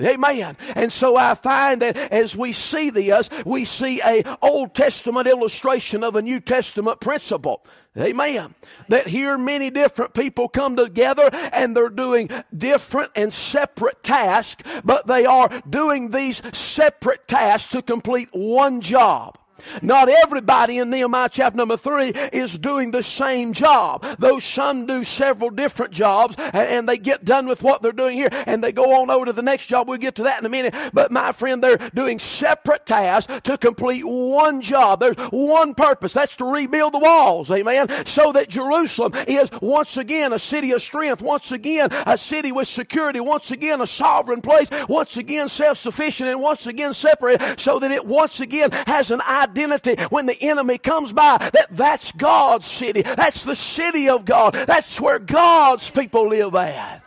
Amen. 0.00 0.56
And 0.74 0.92
so 0.92 1.16
I 1.16 1.34
find 1.34 1.82
that 1.82 1.96
as 1.96 2.36
we 2.36 2.52
see 2.52 2.90
this, 2.90 3.28
we 3.44 3.64
see 3.64 4.00
a 4.02 4.22
Old 4.42 4.74
Testament 4.74 5.26
illustration 5.26 6.04
of 6.04 6.16
a 6.16 6.22
New 6.22 6.40
Testament 6.40 7.00
principle. 7.00 7.64
Amen. 7.96 8.54
That 8.88 9.08
here 9.08 9.36
many 9.36 9.70
different 9.70 10.14
people 10.14 10.48
come 10.48 10.76
together 10.76 11.28
and 11.32 11.76
they're 11.76 11.88
doing 11.88 12.30
different 12.56 13.12
and 13.16 13.32
separate 13.32 14.02
tasks, 14.02 14.62
but 14.84 15.06
they 15.06 15.26
are 15.26 15.48
doing 15.68 16.10
these 16.10 16.40
separate 16.56 17.26
tasks 17.26 17.72
to 17.72 17.82
complete 17.82 18.28
one 18.32 18.80
job. 18.80 19.36
Not 19.82 20.08
everybody 20.08 20.78
in 20.78 20.90
Nehemiah 20.90 21.28
chapter 21.30 21.56
number 21.56 21.76
three 21.76 22.08
is 22.32 22.56
doing 22.58 22.90
the 22.90 23.02
same 23.02 23.52
job. 23.52 24.04
Though 24.18 24.38
some 24.38 24.86
do 24.86 25.04
several 25.04 25.50
different 25.50 25.92
jobs 25.92 26.36
and, 26.38 26.88
they 26.88 26.96
get 26.96 27.24
done 27.24 27.46
with 27.46 27.62
what 27.62 27.82
they're 27.82 27.92
doing 27.92 28.16
here 28.16 28.28
and 28.32 28.64
they 28.64 28.72
go 28.72 29.02
on 29.02 29.10
over 29.10 29.26
to 29.26 29.32
the 29.32 29.42
next 29.42 29.66
job. 29.66 29.88
We'll 29.88 29.98
get 29.98 30.14
to 30.14 30.22
that 30.22 30.40
in 30.40 30.46
a 30.46 30.48
minute. 30.48 30.74
But 30.94 31.10
my 31.12 31.32
friend, 31.32 31.62
they're 31.62 31.76
doing 31.76 32.18
separate 32.18 32.86
tasks 32.86 33.32
to 33.44 33.58
complete 33.58 34.04
one 34.04 34.62
job. 34.62 35.00
There's 35.00 35.16
one 35.30 35.74
purpose. 35.74 36.14
That's 36.14 36.34
to 36.36 36.46
rebuild 36.46 36.94
the 36.94 36.98
walls. 36.98 37.50
Amen. 37.50 38.06
So 38.06 38.32
that 38.32 38.48
Jerusalem 38.48 39.12
is 39.26 39.50
once 39.60 39.96
again 39.98 40.32
a 40.32 40.38
city 40.38 40.72
of 40.72 40.80
strength. 40.80 41.20
Once 41.20 41.52
again, 41.52 41.90
a 41.92 42.16
city 42.16 42.52
with 42.52 42.68
security. 42.68 43.20
Once 43.20 43.50
again, 43.50 43.82
a 43.82 43.86
sovereign 43.86 44.40
place. 44.40 44.68
Once 44.88 45.16
again, 45.16 45.48
self-sufficient 45.48 46.30
and 46.30 46.40
once 46.40 46.66
again 46.66 46.94
separate 46.94 47.60
so 47.60 47.78
that 47.78 47.90
it 47.90 48.06
once 48.06 48.40
again 48.40 48.70
has 48.86 49.10
an 49.10 49.20
identity 49.20 49.47
identity 49.48 49.96
when 50.10 50.26
the 50.26 50.40
enemy 50.40 50.78
comes 50.78 51.12
by 51.12 51.38
that 51.38 51.66
that's 51.70 52.12
God's 52.12 52.66
city. 52.66 53.02
That's 53.02 53.42
the 53.42 53.56
city 53.56 54.08
of 54.08 54.24
God. 54.24 54.54
That's 54.54 55.00
where 55.00 55.18
God's 55.18 55.90
people 55.90 56.28
live 56.28 56.54
at. 56.54 57.02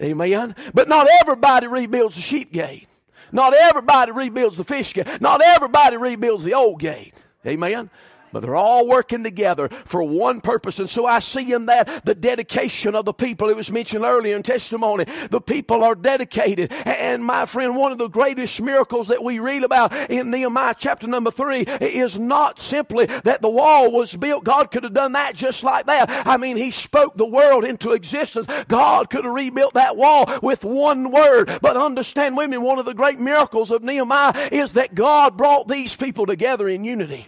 Amen. 0.00 0.54
But 0.74 0.88
not 0.88 1.08
everybody 1.20 1.66
rebuilds 1.66 2.16
the 2.16 2.22
sheep 2.22 2.52
gate. 2.52 2.88
Not 3.32 3.54
everybody 3.54 4.12
rebuilds 4.12 4.56
the 4.56 4.64
fish 4.64 4.94
gate. 4.94 5.20
Not 5.20 5.42
everybody 5.42 5.96
rebuilds 5.96 6.44
the 6.44 6.54
old 6.54 6.80
gate. 6.80 7.14
Amen. 7.46 7.90
But 8.32 8.40
they're 8.42 8.56
all 8.56 8.86
working 8.86 9.24
together 9.24 9.68
for 9.68 10.02
one 10.02 10.40
purpose. 10.40 10.78
And 10.78 10.88
so 10.88 11.06
I 11.06 11.20
see 11.20 11.52
in 11.52 11.66
that 11.66 12.04
the 12.04 12.14
dedication 12.14 12.94
of 12.94 13.04
the 13.04 13.12
people. 13.12 13.48
It 13.48 13.56
was 13.56 13.70
mentioned 13.70 14.04
earlier 14.04 14.36
in 14.36 14.42
testimony. 14.42 15.04
The 15.30 15.40
people 15.40 15.82
are 15.82 15.94
dedicated. 15.94 16.72
And 16.72 17.24
my 17.24 17.46
friend, 17.46 17.76
one 17.76 17.92
of 17.92 17.98
the 17.98 18.08
greatest 18.08 18.60
miracles 18.60 19.08
that 19.08 19.22
we 19.22 19.38
read 19.38 19.64
about 19.64 19.92
in 20.10 20.30
Nehemiah 20.30 20.74
chapter 20.78 21.06
number 21.06 21.30
three 21.30 21.60
is 21.62 22.18
not 22.18 22.58
simply 22.58 23.06
that 23.06 23.42
the 23.42 23.50
wall 23.50 23.90
was 23.92 24.14
built. 24.14 24.44
God 24.44 24.70
could 24.70 24.84
have 24.84 24.94
done 24.94 25.12
that 25.12 25.34
just 25.34 25.62
like 25.62 25.86
that. 25.86 26.26
I 26.26 26.36
mean, 26.36 26.56
He 26.56 26.70
spoke 26.70 27.16
the 27.16 27.26
world 27.26 27.64
into 27.64 27.92
existence. 27.92 28.46
God 28.68 29.10
could 29.10 29.24
have 29.24 29.34
rebuilt 29.34 29.74
that 29.74 29.96
wall 29.96 30.26
with 30.42 30.64
one 30.64 31.10
word. 31.10 31.58
But 31.60 31.76
understand 31.76 32.36
me, 32.36 32.58
one 32.58 32.78
of 32.78 32.84
the 32.84 32.94
great 32.94 33.18
miracles 33.18 33.70
of 33.70 33.82
Nehemiah 33.82 34.48
is 34.52 34.72
that 34.72 34.94
God 34.94 35.36
brought 35.36 35.68
these 35.68 35.96
people 35.96 36.26
together 36.26 36.68
in 36.68 36.84
unity. 36.84 37.26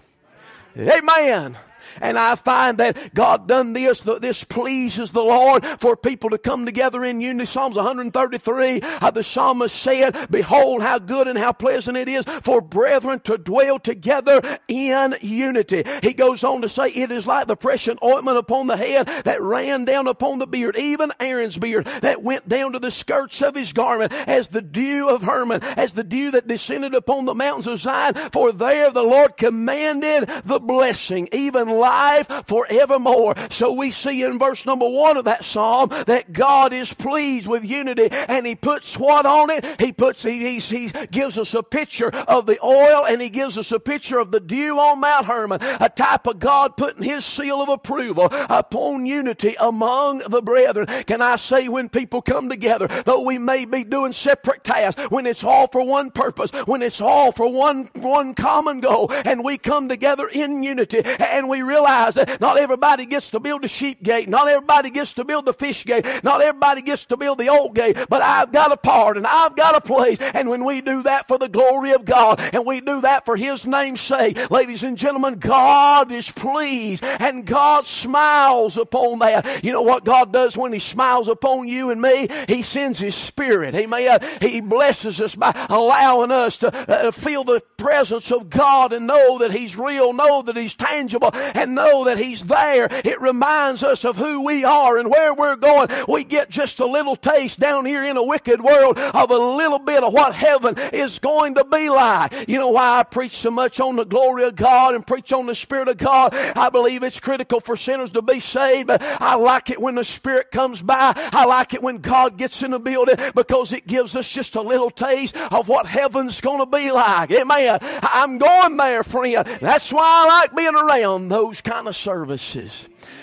Amen. 0.77 1.57
And 2.00 2.18
I 2.18 2.35
find 2.35 2.78
that 2.78 3.14
God 3.14 3.49
done 3.49 3.73
this, 3.73 4.00
this 4.00 4.44
pleases 4.44 5.11
the 5.11 5.23
Lord 5.23 5.64
for 5.78 5.97
people 5.97 6.30
to 6.30 6.38
come 6.38 6.64
together 6.64 7.04
in 7.04 7.20
unity. 7.20 7.47
Psalms 7.47 7.76
133, 7.76 8.80
uh, 8.80 9.11
the 9.11 9.23
psalmist 9.23 9.75
said, 9.75 10.28
Behold 10.30 10.82
how 10.82 10.99
good 10.99 11.28
and 11.28 11.38
how 11.38 11.52
pleasant 11.52 11.97
it 11.97 12.09
is 12.09 12.25
for 12.42 12.61
brethren 12.61 13.20
to 13.20 13.38
dwell 13.38 13.78
together 13.78 14.59
in 14.68 15.16
unity. 15.20 15.85
He 16.02 16.12
goes 16.12 16.44
on 16.44 16.62
to 16.62 16.68
say, 16.68 16.90
It 16.90 17.11
is 17.11 17.26
like 17.26 17.47
the 17.47 17.56
precious 17.56 17.97
ointment 18.04 18.38
upon 18.38 18.66
the 18.66 18.76
head 18.76 19.06
that 19.25 19.42
ran 19.42 19.85
down 19.85 20.06
upon 20.06 20.38
the 20.38 20.47
beard, 20.47 20.76
even 20.76 21.12
Aaron's 21.20 21.59
beard, 21.59 21.87
that 22.02 22.23
went 22.23 22.49
down 22.49 22.73
to 22.73 22.78
the 22.78 22.90
skirts 22.90 23.42
of 23.42 23.54
his 23.54 23.73
garment, 23.73 24.12
as 24.12 24.49
the 24.49 24.62
dew 24.62 25.09
of 25.09 25.23
Hermon, 25.23 25.62
as 25.62 25.92
the 25.92 26.04
dew 26.04 26.30
that 26.32 26.47
descended 26.47 26.94
upon 26.94 27.25
the 27.25 27.35
mountains 27.35 27.66
of 27.66 27.78
Zion. 27.78 28.14
For 28.32 28.52
there 28.52 28.90
the 28.90 29.02
Lord 29.02 29.37
commanded 29.37 30.28
the 30.44 30.61
blessing, 30.61 31.28
even 31.32 31.68
life 31.80 32.28
forevermore. 32.46 33.34
So 33.50 33.72
we 33.72 33.90
see 33.90 34.22
in 34.22 34.38
verse 34.38 34.66
number 34.66 34.88
one 34.88 35.16
of 35.16 35.25
that 35.25 35.44
psalm 35.44 35.90
that 36.06 36.32
God 36.32 36.72
is 36.72 36.92
pleased 36.92 37.46
with 37.46 37.64
unity, 37.64 38.08
and 38.10 38.46
He 38.46 38.54
puts 38.54 38.96
what 38.96 39.26
on 39.26 39.50
it? 39.50 39.80
He 39.80 39.92
puts 39.92 40.22
He, 40.22 40.58
he, 40.58 40.58
he 40.58 40.90
gives 41.10 41.38
us 41.38 41.54
a 41.54 41.62
picture 41.62 42.10
of 42.10 42.46
the 42.46 42.62
oil, 42.64 43.06
and 43.06 43.20
He 43.20 43.28
gives 43.28 43.56
us 43.58 43.72
a 43.72 43.80
picture 43.80 44.18
of 44.18 44.30
the 44.30 44.40
dew 44.40 44.78
on 44.78 45.00
Mount 45.00 45.26
Hermon, 45.26 45.60
a 45.62 45.88
type 45.88 46.26
of 46.26 46.38
God 46.38 46.76
putting 46.76 47.02
His 47.02 47.25
seal 47.25 47.62
of 47.62 47.68
approval 47.68 48.28
upon 48.30 49.06
unity 49.06 49.56
among 49.58 50.18
the 50.28 50.42
brethren. 50.42 50.87
Can 51.04 51.22
I 51.22 51.37
say 51.37 51.68
when 51.68 51.88
people 51.88 52.22
come 52.22 52.49
together, 52.49 52.88
though 53.04 53.22
we 53.22 53.38
may 53.38 53.64
be 53.64 53.84
doing 53.84 54.12
separate 54.12 54.64
tasks, 54.64 55.00
when 55.10 55.26
it's 55.26 55.44
all 55.44 55.66
for 55.68 55.84
one 55.84 56.10
purpose, 56.10 56.50
when 56.66 56.82
it's 56.82 57.00
all 57.00 57.32
for 57.32 57.50
one 57.50 57.90
one 57.94 58.34
common 58.34 58.80
goal, 58.80 59.10
and 59.25 59.44
we 59.44 59.58
come 59.58 59.88
together 59.88 60.28
in 60.28 60.62
unity, 60.62 61.02
and 61.04 61.49
we 61.49 61.62
realize 61.71 62.15
that 62.15 62.41
not 62.41 62.59
everybody 62.59 63.07
gets 63.07 63.31
to 63.31 63.41
build 63.41 63.62
the 63.62 63.69
sheep 63.69 64.03
gate, 64.03 64.29
not 64.29 64.49
everybody 64.49 64.91
gets 64.91 65.15
to 65.15 65.25
build 65.25 65.47
the 65.47 65.53
fish 65.53 65.85
gate, 65.85 66.05
not 66.25 66.43
everybody 66.43 66.83
gets 66.83 67.05
to 67.07 67.17
build 67.17 67.39
the 67.39 67.49
old 67.49 67.75
gate, 67.75 67.97
but 68.09 68.23
I've 68.23 68.53
got 68.53 68.73
a 68.73 68.77
part 68.77 69.17
and 69.17 69.27
I've 69.27 69.55
got 69.57 69.77
a 69.77 69.81
place. 69.81 70.19
And 70.21 70.49
when 70.49 70.65
we 70.65 70.81
do 70.81 71.03
that 71.05 71.29
for 71.29 71.39
the 71.39 71.49
glory 71.49 71.93
of 71.93 72.05
God, 72.05 72.41
and 72.53 72.67
we 72.67 72.81
do 72.81 73.00
that 73.03 73.25
for 73.25 73.37
His 73.37 73.67
name's 73.67 74.00
sake, 74.00 74.50
ladies 74.50 74.83
and 74.83 74.99
gentlemen, 74.99 75.35
God 75.35 76.11
is 76.11 76.31
pleased 76.31 77.05
and 77.05 77.47
God 77.47 77.87
smiles 77.87 78.77
upon 78.77 79.21
that. 79.21 79.65
You 79.65 79.73
know 79.73 79.83
what 79.83 80.05
God 80.05 80.33
does 80.33 80.57
when 80.57 80.73
He 80.73 80.81
smiles 80.81 81.29
upon 81.29 81.69
you 81.69 81.91
and 81.91 82.03
me? 82.03 82.29
He 82.49 82.62
sends 82.62 82.99
His 82.99 83.15
Spirit. 83.15 83.75
Amen. 83.75 84.21
He 84.41 84.61
blesses 84.61 85.21
us 85.21 85.35
by 85.35 85.53
allowing 85.69 86.33
us 86.33 86.59
to 86.59 86.69
uh, 86.91 87.11
feel 87.12 87.45
the 87.45 87.61
presence 87.77 88.33
of 88.33 88.50
God 88.50 88.93
and 88.93 89.07
know 89.07 89.39
that 89.39 89.53
He's 89.53 89.77
real, 89.77 90.12
know 90.12 90.43
that 90.43 90.57
He's 90.57 90.75
tangible, 90.75 91.31
and 91.61 91.75
know 91.75 92.05
that 92.05 92.19
He's 92.19 92.45
there. 92.45 92.88
It 92.90 93.21
reminds 93.21 93.83
us 93.83 94.05
of 94.05 94.17
who 94.17 94.40
we 94.43 94.64
are 94.64 94.99
and 94.99 95.11
where 95.11 95.35
we're 95.35 95.57
going. 95.57 95.88
We 96.09 96.25
get 96.25 96.50
just 96.50 96.81
a 96.81 96.87
little 96.87 97.17
taste 97.17 97.61
down 97.61 97.85
here 97.85 98.05
in 98.05 98.17
a 98.17 98.23
wicked 98.23 98.61
world 98.61 98.99
of 98.99 99.31
a 99.31 99.37
little 99.37 99.79
bit 99.79 100.02
of 100.02 100.12
what 100.12 100.35
heaven 100.35 100.79
is 100.93 101.19
going 101.19 101.55
to 101.57 101.64
be 101.64 101.88
like. 101.88 102.49
You 102.49 102.59
know 102.59 102.71
why 102.71 103.00
I 103.00 103.02
preach 103.02 103.37
so 103.37 103.50
much 103.50 103.81
on 103.81 103.97
the 103.97 104.05
glory 104.05 104.45
of 104.45 104.57
God 104.57 104.95
and 104.95 105.07
preach 105.07 105.33
on 105.33 105.47
the 105.47 105.55
Spirit 105.55 105.88
of 105.88 105.99
God? 105.99 106.35
I 106.35 106.71
believe 106.71 107.02
it's 107.02 107.21
critical 107.21 107.61
for 107.61 107.76
sinners 107.76 108.11
to 108.12 108.23
be 108.23 108.40
saved, 108.40 108.88
but 108.88 109.02
I 109.02 109.35
like 109.37 109.71
it 109.71 109.81
when 109.81 109.95
the 109.95 110.05
Spirit 110.05 110.50
comes 110.50 110.83
by. 110.83 111.12
I 111.17 111.45
like 111.45 111.75
it 111.75 111.83
when 111.83 111.99
God 111.99 112.37
gets 112.37 112.62
in 112.62 112.71
the 112.71 112.79
building 112.79 113.17
because 113.35 113.73
it 113.73 113.87
gives 113.87 114.17
us 114.17 114.29
just 114.29 114.57
a 114.57 114.62
little 114.62 114.90
taste 114.90 115.37
of 115.37 115.69
what 115.69 115.87
heaven's 115.87 116.40
going 116.40 116.59
to 116.59 116.67
be 116.67 116.90
like. 116.90 117.31
Amen. 117.31 117.79
I'm 118.02 118.38
going 118.38 118.76
there, 118.76 119.05
friend. 119.05 119.47
That's 119.61 119.93
why 119.93 120.02
I 120.02 120.26
like 120.40 120.57
being 120.57 120.75
around 120.75 121.29
those 121.50 121.61
kind 121.61 121.88
of 121.88 121.97
services. 121.97 122.71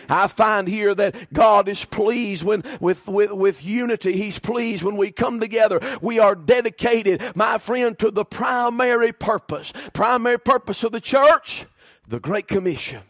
I 0.09 0.27
find 0.27 0.67
here 0.67 0.93
that 0.93 1.31
God 1.31 1.69
is 1.69 1.85
pleased 1.85 2.43
when, 2.43 2.61
with, 2.81 3.07
with, 3.07 3.31
with 3.31 3.63
unity. 3.63 4.17
He's 4.17 4.37
pleased 4.37 4.83
when 4.83 4.97
we 4.97 5.11
come 5.11 5.39
together. 5.39 5.79
We 6.01 6.19
are 6.19 6.35
dedicated, 6.35 7.23
my 7.35 7.57
friend, 7.57 7.97
to 7.99 8.11
the 8.11 8.25
primary 8.25 9.13
purpose. 9.13 9.71
Primary 9.93 10.39
purpose 10.39 10.83
of 10.83 10.91
the 10.91 10.99
church, 10.99 11.67
the 12.05 12.19
Great 12.19 12.49
Commission. 12.49 13.01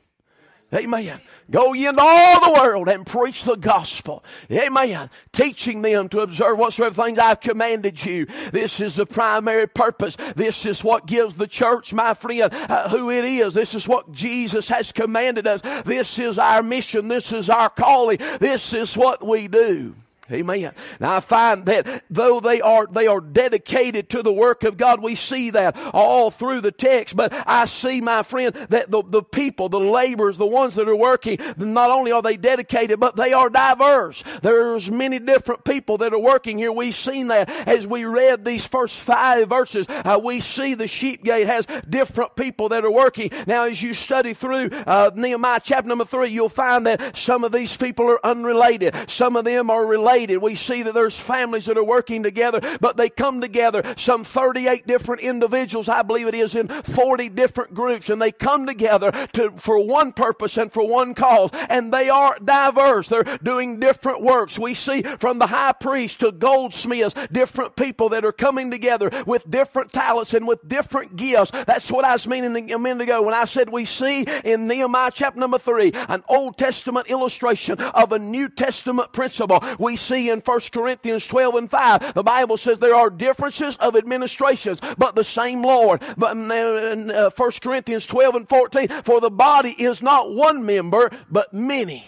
Amen. 0.73 1.21
Go 1.49 1.71
ye 1.71 1.87
into 1.87 2.01
all 2.01 2.41
the 2.41 2.59
world 2.59 2.89
and 2.89 3.05
preach 3.05 3.45
the 3.45 3.55
gospel. 3.55 4.21
Amen. 4.51 5.09
Teaching 5.31 5.81
them 5.81 6.09
to 6.09 6.19
observe 6.19 6.57
whatsoever 6.57 7.03
things 7.03 7.19
I've 7.19 7.39
commanded 7.39 8.03
you. 8.03 8.25
This 8.51 8.81
is 8.81 8.97
the 8.97 9.05
primary 9.05 9.67
purpose. 9.67 10.17
This 10.35 10.65
is 10.65 10.83
what 10.83 11.05
gives 11.05 11.35
the 11.35 11.47
church, 11.47 11.93
my 11.93 12.13
friend, 12.13 12.53
uh, 12.53 12.89
who 12.89 13.09
it 13.09 13.23
is. 13.23 13.53
This 13.53 13.75
is 13.75 13.87
what 13.87 14.11
Jesus 14.11 14.67
has 14.67 14.91
commanded 14.91 15.47
us. 15.47 15.61
This 15.85 16.19
is 16.19 16.37
our 16.37 16.61
mission. 16.61 17.07
This 17.07 17.31
is 17.31 17.49
our 17.49 17.69
calling. 17.69 18.17
This 18.39 18.73
is 18.73 18.97
what 18.97 19.25
we 19.25 19.47
do. 19.47 19.95
Amen. 20.29 20.73
Now 20.99 21.15
I 21.15 21.19
find 21.21 21.65
that 21.67 22.03
though 22.09 22.41
they 22.41 22.59
are 22.59 22.85
they 22.85 23.07
are 23.07 23.21
dedicated 23.21 24.09
to 24.09 24.21
the 24.21 24.33
work 24.33 24.65
of 24.65 24.75
God, 24.75 25.01
we 25.01 25.15
see 25.15 25.51
that 25.51 25.77
all 25.93 26.31
through 26.31 26.61
the 26.61 26.71
text. 26.71 27.15
But 27.15 27.33
I 27.47 27.65
see, 27.65 28.01
my 28.01 28.23
friend, 28.23 28.53
that 28.69 28.91
the, 28.91 29.03
the 29.03 29.23
people, 29.23 29.69
the 29.69 29.79
laborers, 29.79 30.37
the 30.37 30.45
ones 30.45 30.75
that 30.75 30.89
are 30.89 30.95
working, 30.95 31.39
not 31.55 31.91
only 31.91 32.11
are 32.11 32.21
they 32.21 32.35
dedicated, 32.35 32.99
but 32.99 33.15
they 33.15 33.31
are 33.31 33.49
diverse. 33.49 34.21
There's 34.41 34.91
many 34.91 35.19
different 35.19 35.63
people 35.63 35.99
that 35.99 36.13
are 36.13 36.19
working 36.19 36.57
here. 36.57 36.73
We've 36.73 36.93
seen 36.95 37.27
that 37.27 37.49
as 37.65 37.87
we 37.87 38.03
read 38.03 38.43
these 38.43 38.65
first 38.65 38.97
five 38.97 39.47
verses. 39.47 39.85
Uh, 39.87 40.19
we 40.21 40.41
see 40.41 40.73
the 40.73 40.89
sheep 40.89 41.23
gate 41.23 41.47
has 41.47 41.65
different 41.89 42.35
people 42.35 42.69
that 42.69 42.83
are 42.83 42.91
working. 42.91 43.31
Now, 43.45 43.63
as 43.63 43.81
you 43.81 43.93
study 43.93 44.33
through 44.33 44.71
uh, 44.71 45.11
Nehemiah 45.15 45.61
chapter 45.63 45.87
number 45.87 46.05
three, 46.05 46.31
you'll 46.31 46.49
find 46.49 46.85
that 46.85 47.15
some 47.15 47.45
of 47.45 47.53
these 47.53 47.77
people 47.77 48.09
are 48.11 48.25
unrelated. 48.25 48.93
Some 49.09 49.37
of 49.37 49.45
them 49.45 49.69
are 49.69 49.85
related 49.85 50.16
related. 50.17 50.39
We 50.39 50.55
see 50.55 50.83
that 50.83 50.93
there's 50.93 51.17
families 51.17 51.65
that 51.65 51.77
are 51.77 51.83
working 51.83 52.23
together, 52.23 52.59
but 52.81 52.97
they 52.97 53.09
come 53.09 53.39
together. 53.39 53.83
Some 53.97 54.23
38 54.23 54.87
different 54.87 55.21
individuals, 55.21 55.87
I 55.87 56.01
believe 56.01 56.27
it 56.27 56.33
is, 56.33 56.55
in 56.55 56.67
40 56.67 57.29
different 57.29 57.73
groups, 57.73 58.09
and 58.09 58.21
they 58.21 58.31
come 58.31 58.65
together 58.65 59.11
to, 59.33 59.51
for 59.57 59.79
one 59.79 60.13
purpose 60.13 60.57
and 60.57 60.71
for 60.71 60.87
one 60.87 61.13
cause. 61.13 61.51
And 61.69 61.93
they 61.93 62.09
are 62.09 62.37
diverse. 62.43 63.07
They're 63.07 63.37
doing 63.43 63.79
different 63.79 64.21
works. 64.21 64.57
We 64.57 64.73
see 64.73 65.03
from 65.03 65.37
the 65.37 65.47
high 65.47 65.73
priest 65.73 66.21
to 66.21 66.31
goldsmiths, 66.31 67.13
different 67.31 67.75
people 67.75 68.09
that 68.09 68.25
are 68.25 68.31
coming 68.31 68.71
together 68.71 69.11
with 69.25 69.49
different 69.49 69.91
talents 69.93 70.33
and 70.33 70.47
with 70.47 70.67
different 70.67 71.15
gifts. 71.15 71.51
That's 71.65 71.91
what 71.91 72.05
I 72.05 72.13
was 72.13 72.27
meaning 72.27 72.71
a 72.71 72.79
minute 72.79 73.03
ago 73.03 73.21
when 73.21 73.35
I 73.35 73.45
said 73.45 73.69
we 73.69 73.85
see 73.85 74.25
in 74.43 74.67
Nehemiah 74.67 75.11
chapter 75.13 75.39
number 75.39 75.59
three 75.59 75.91
an 76.09 76.23
Old 76.27 76.57
Testament 76.57 77.09
illustration 77.09 77.79
of 77.79 78.11
a 78.11 78.19
New 78.19 78.49
Testament 78.49 79.11
principle. 79.11 79.63
We 79.77 79.95
see 80.07 80.29
in 80.29 80.39
1 80.39 80.59
Corinthians 80.71 81.27
12 81.27 81.55
and 81.55 81.71
5, 81.71 82.13
the 82.13 82.23
Bible 82.23 82.57
says 82.57 82.79
there 82.79 82.95
are 82.95 83.09
differences 83.09 83.77
of 83.77 83.95
administrations, 83.95 84.79
but 84.97 85.15
the 85.15 85.23
same 85.23 85.61
Lord. 85.61 86.01
But 86.17 86.35
in 86.35 86.47
1 86.47 87.11
uh, 87.11 87.29
Corinthians 87.61 88.05
12 88.07 88.35
and 88.35 88.49
14, 88.49 88.87
for 89.03 89.21
the 89.21 89.29
body 89.29 89.71
is 89.71 90.01
not 90.01 90.33
one 90.33 90.65
member, 90.65 91.11
but 91.29 91.53
many. 91.53 92.05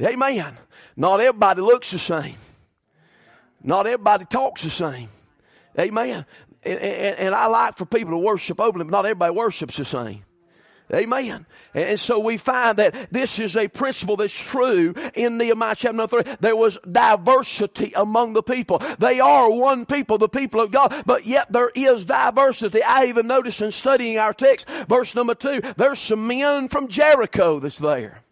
Amen. 0.00 0.56
Not 0.96 1.20
everybody 1.20 1.60
looks 1.62 1.90
the 1.90 1.98
same. 1.98 2.36
Not 3.62 3.86
everybody 3.86 4.24
talks 4.24 4.62
the 4.62 4.70
same. 4.70 5.08
Amen. 5.78 6.24
And, 6.62 6.78
and, 6.78 7.18
and 7.18 7.34
I 7.34 7.46
like 7.46 7.76
for 7.76 7.86
people 7.86 8.12
to 8.12 8.18
worship 8.18 8.60
openly, 8.60 8.84
but 8.84 8.92
not 8.92 9.06
everybody 9.06 9.32
worships 9.32 9.76
the 9.76 9.84
same. 9.84 10.24
Amen. 10.92 11.46
And 11.74 12.00
so 12.00 12.18
we 12.18 12.36
find 12.36 12.78
that 12.78 13.12
this 13.12 13.38
is 13.38 13.56
a 13.56 13.68
principle 13.68 14.16
that's 14.16 14.32
true 14.32 14.94
in 15.14 15.36
Nehemiah 15.36 15.74
chapter 15.76 16.06
3. 16.06 16.22
There 16.40 16.56
was 16.56 16.78
diversity 16.90 17.92
among 17.94 18.32
the 18.32 18.42
people. 18.42 18.78
They 18.98 19.20
are 19.20 19.50
one 19.50 19.86
people, 19.86 20.18
the 20.18 20.28
people 20.28 20.60
of 20.60 20.70
God, 20.70 21.02
but 21.04 21.26
yet 21.26 21.52
there 21.52 21.70
is 21.74 22.04
diversity. 22.04 22.82
I 22.82 23.06
even 23.06 23.26
noticed 23.26 23.60
in 23.60 23.72
studying 23.72 24.18
our 24.18 24.32
text, 24.32 24.68
verse 24.88 25.14
number 25.14 25.34
2, 25.34 25.60
there's 25.76 25.98
some 25.98 26.26
men 26.26 26.68
from 26.68 26.88
Jericho 26.88 27.60
that's 27.60 27.78
there. 27.78 28.22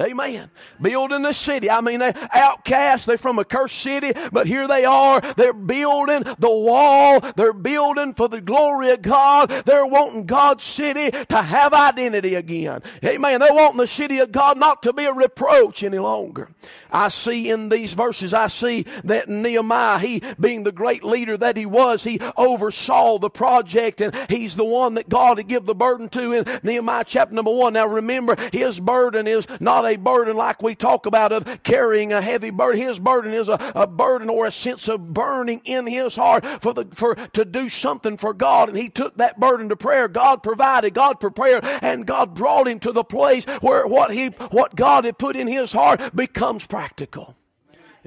Amen. 0.00 0.50
Building 0.82 1.22
the 1.22 1.32
city. 1.32 1.70
I 1.70 1.80
mean, 1.80 2.00
they're 2.00 2.28
outcasts. 2.32 3.06
They're 3.06 3.16
from 3.16 3.38
a 3.38 3.44
cursed 3.44 3.78
city, 3.78 4.12
but 4.32 4.48
here 4.48 4.66
they 4.66 4.84
are. 4.84 5.20
They're 5.20 5.52
building 5.52 6.24
the 6.40 6.50
wall. 6.50 7.20
They're 7.36 7.52
building 7.52 8.14
for 8.14 8.28
the 8.28 8.40
glory 8.40 8.90
of 8.90 9.02
God. 9.02 9.50
They're 9.64 9.86
wanting 9.86 10.26
God's 10.26 10.64
city 10.64 11.12
to 11.12 11.42
have 11.42 11.72
identity 11.72 12.34
again. 12.34 12.82
Amen. 13.04 13.38
They're 13.38 13.54
wanting 13.54 13.78
the 13.78 13.86
city 13.86 14.18
of 14.18 14.32
God 14.32 14.58
not 14.58 14.82
to 14.82 14.92
be 14.92 15.04
a 15.04 15.12
reproach 15.12 15.84
any 15.84 16.00
longer. 16.00 16.50
I 16.90 17.08
see 17.08 17.48
in 17.48 17.68
these 17.68 17.92
verses, 17.92 18.34
I 18.34 18.48
see 18.48 18.86
that 19.04 19.28
Nehemiah, 19.28 20.00
he 20.00 20.22
being 20.40 20.64
the 20.64 20.72
great 20.72 21.04
leader 21.04 21.36
that 21.36 21.56
he 21.56 21.66
was, 21.66 22.02
he 22.02 22.18
oversaw 22.36 23.18
the 23.18 23.30
project 23.30 24.00
and 24.00 24.14
he's 24.28 24.56
the 24.56 24.64
one 24.64 24.94
that 24.94 25.08
God 25.08 25.38
had 25.38 25.46
give 25.46 25.66
the 25.66 25.74
burden 25.74 26.08
to 26.10 26.32
in 26.32 26.60
Nehemiah 26.64 27.04
chapter 27.06 27.34
number 27.34 27.52
one. 27.52 27.74
Now 27.74 27.86
remember, 27.86 28.36
his 28.52 28.80
burden 28.80 29.28
is 29.28 29.46
not 29.60 29.83
not 29.84 29.92
a 29.92 29.96
burden 29.96 30.36
like 30.36 30.62
we 30.62 30.74
talk 30.74 31.06
about 31.06 31.32
of 31.32 31.62
carrying 31.62 32.12
a 32.12 32.20
heavy 32.20 32.50
burden. 32.50 32.80
His 32.80 32.98
burden 32.98 33.32
is 33.32 33.48
a, 33.48 33.72
a 33.74 33.86
burden 33.86 34.28
or 34.28 34.46
a 34.46 34.52
sense 34.52 34.88
of 34.88 35.12
burning 35.12 35.60
in 35.64 35.86
his 35.86 36.16
heart 36.16 36.44
for 36.62 36.72
the 36.72 36.86
for 36.92 37.14
to 37.14 37.44
do 37.44 37.68
something 37.68 38.16
for 38.16 38.32
God. 38.32 38.68
And 38.68 38.78
he 38.78 38.88
took 38.88 39.16
that 39.16 39.38
burden 39.38 39.68
to 39.68 39.76
prayer. 39.76 40.08
God 40.08 40.42
provided, 40.42 40.94
God 40.94 41.20
prepared, 41.20 41.64
and 41.64 42.06
God 42.06 42.34
brought 42.34 42.68
him 42.68 42.80
to 42.80 42.92
the 42.92 43.04
place 43.04 43.44
where 43.60 43.86
what 43.86 44.12
he 44.12 44.28
what 44.50 44.74
God 44.74 45.04
had 45.04 45.18
put 45.18 45.36
in 45.36 45.46
his 45.46 45.72
heart 45.72 46.14
becomes 46.14 46.66
practical. 46.66 47.36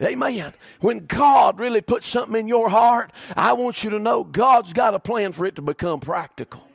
Amen. 0.01 0.53
When 0.79 1.07
God 1.07 1.59
really 1.59 1.81
puts 1.81 2.07
something 2.07 2.39
in 2.39 2.47
your 2.47 2.69
heart, 2.69 3.11
I 3.35 3.53
want 3.53 3.83
you 3.83 3.89
to 3.91 3.99
know 3.99 4.23
God's 4.23 4.71
got 4.71 4.93
a 4.93 4.99
plan 4.99 5.31
for 5.31 5.45
it 5.45 5.55
to 5.55 5.61
become 5.63 5.99
practical. 5.99 6.67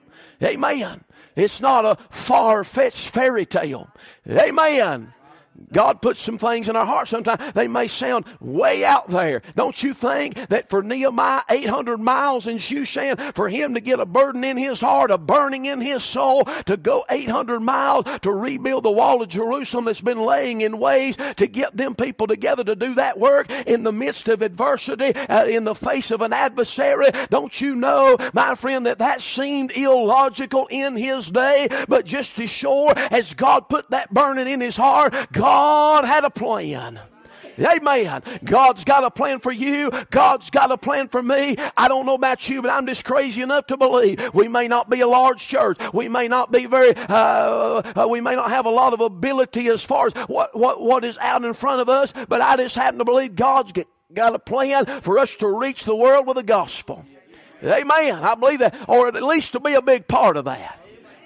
Amen. 0.42 1.04
It's 1.36 1.60
not 1.60 1.84
a 1.84 1.96
far 2.10 2.64
fetched 2.64 3.08
fairy 3.08 3.46
tale. 3.46 3.88
Amen. 4.28 5.14
God 5.70 6.02
puts 6.02 6.20
some 6.20 6.38
things 6.38 6.68
in 6.68 6.76
our 6.76 6.86
hearts 6.86 7.10
sometimes. 7.10 7.52
They 7.52 7.68
may 7.68 7.88
sound 7.88 8.24
way 8.40 8.84
out 8.84 9.08
there. 9.08 9.42
Don't 9.54 9.82
you 9.82 9.94
think 9.94 10.34
that 10.48 10.68
for 10.68 10.82
Nehemiah, 10.82 11.42
800 11.48 11.98
miles 11.98 12.46
in 12.46 12.58
Shushan, 12.58 13.34
for 13.34 13.48
him 13.48 13.74
to 13.74 13.80
get 13.80 14.00
a 14.00 14.06
burden 14.06 14.44
in 14.44 14.56
his 14.56 14.80
heart, 14.80 15.10
a 15.10 15.18
burning 15.18 15.66
in 15.66 15.80
his 15.80 16.04
soul, 16.04 16.44
to 16.66 16.76
go 16.76 17.04
800 17.10 17.60
miles 17.60 18.06
to 18.22 18.32
rebuild 18.32 18.84
the 18.84 18.90
wall 18.90 19.22
of 19.22 19.28
Jerusalem 19.28 19.84
that's 19.86 20.00
been 20.00 20.20
laying 20.20 20.60
in 20.60 20.78
ways 20.78 21.16
to 21.36 21.46
get 21.46 21.76
them 21.76 21.94
people 21.94 22.26
together 22.26 22.64
to 22.64 22.76
do 22.76 22.94
that 22.94 23.18
work 23.18 23.50
in 23.50 23.82
the 23.82 23.92
midst 23.92 24.28
of 24.28 24.42
adversity, 24.42 25.14
uh, 25.14 25.46
in 25.46 25.64
the 25.64 25.74
face 25.74 26.10
of 26.10 26.20
an 26.22 26.32
adversary? 26.32 27.10
Don't 27.30 27.60
you 27.60 27.76
know, 27.76 28.16
my 28.32 28.54
friend, 28.54 28.86
that 28.86 28.98
that 28.98 29.20
seemed 29.20 29.72
illogical 29.72 30.66
in 30.70 30.96
his 30.96 31.30
day, 31.30 31.68
but 31.88 32.04
just 32.04 32.38
as 32.38 32.50
sure 32.50 32.92
as 32.96 33.34
God 33.34 33.68
put 33.68 33.90
that 33.90 34.12
burning 34.12 34.48
in 34.48 34.60
his 34.60 34.76
heart, 34.76 35.14
God 35.32 35.41
God 35.42 36.04
had 36.04 36.22
a 36.22 36.30
plan. 36.30 37.00
Amen. 37.58 38.22
God's 38.44 38.84
got 38.84 39.02
a 39.02 39.10
plan 39.10 39.40
for 39.40 39.50
you. 39.50 39.90
God's 40.10 40.50
got 40.50 40.70
a 40.70 40.78
plan 40.78 41.08
for 41.08 41.20
me. 41.20 41.56
I 41.76 41.88
don't 41.88 42.06
know 42.06 42.14
about 42.14 42.48
you, 42.48 42.62
but 42.62 42.70
I'm 42.70 42.86
just 42.86 43.04
crazy 43.04 43.42
enough 43.42 43.66
to 43.66 43.76
believe 43.76 44.32
we 44.32 44.46
may 44.46 44.68
not 44.68 44.88
be 44.88 45.00
a 45.00 45.08
large 45.08 45.48
church. 45.48 45.78
We 45.92 46.08
may 46.08 46.28
not 46.28 46.52
be 46.52 46.66
very, 46.66 46.94
uh, 46.96 47.82
uh, 47.84 48.06
we 48.08 48.20
may 48.20 48.36
not 48.36 48.50
have 48.50 48.66
a 48.66 48.70
lot 48.70 48.92
of 48.92 49.00
ability 49.00 49.66
as 49.66 49.82
far 49.82 50.06
as 50.06 50.12
what, 50.28 50.56
what, 50.56 50.80
what 50.80 51.04
is 51.04 51.18
out 51.18 51.44
in 51.44 51.54
front 51.54 51.80
of 51.80 51.88
us, 51.88 52.14
but 52.28 52.40
I 52.40 52.56
just 52.56 52.76
happen 52.76 52.98
to 53.00 53.04
believe 53.04 53.34
God's 53.34 53.72
got 54.14 54.36
a 54.36 54.38
plan 54.38 54.86
for 55.02 55.18
us 55.18 55.34
to 55.36 55.48
reach 55.48 55.82
the 55.82 55.96
world 55.96 56.24
with 56.24 56.36
the 56.36 56.44
gospel. 56.44 57.04
Amen. 57.64 58.14
I 58.14 58.36
believe 58.36 58.60
that, 58.60 58.76
or 58.88 59.08
at 59.08 59.20
least 59.22 59.52
to 59.52 59.60
be 59.60 59.74
a 59.74 59.82
big 59.82 60.06
part 60.06 60.36
of 60.36 60.44
that. 60.44 60.78